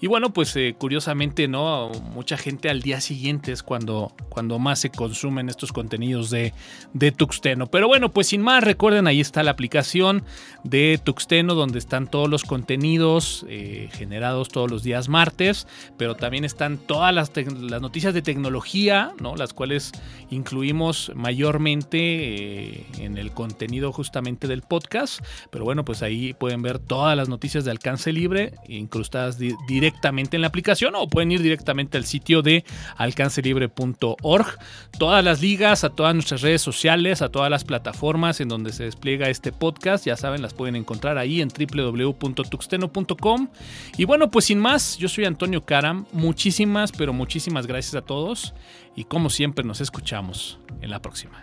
[0.00, 1.90] Y bueno, pues eh, curiosamente, ¿no?
[2.14, 6.52] Mucha gente al día siguiente es cuando, cuando más se consumen estos contenidos de,
[6.92, 7.66] de Tuxteno.
[7.66, 10.22] Pero bueno, pues sin más, recuerden, ahí está la aplicación
[10.62, 15.66] de Tuxteno, donde están todos los contenidos eh, generados todos los días martes,
[15.96, 19.34] pero también están todas las, las, noticias de tecnología, ¿no?
[19.34, 19.90] Las cuales
[20.30, 25.24] incluimos mayormente eh, en el contenido justamente del podcast.
[25.50, 26.07] Pero bueno, pues ahí
[26.38, 31.08] pueden ver todas las noticias de alcance libre, incrustadas directamente directamente en la aplicación o
[31.08, 32.64] pueden ir directamente al sitio de
[32.96, 34.46] alcancelibre.org.
[34.98, 38.84] Todas las ligas a todas nuestras redes sociales, a todas las plataformas en donde se
[38.84, 43.48] despliega este podcast, ya saben, las pueden encontrar ahí en www.tuxteno.com.
[43.96, 46.06] Y bueno, pues sin más, yo soy Antonio Karam.
[46.12, 48.54] Muchísimas, pero muchísimas gracias a todos
[48.94, 51.40] y como siempre nos escuchamos en la próxima.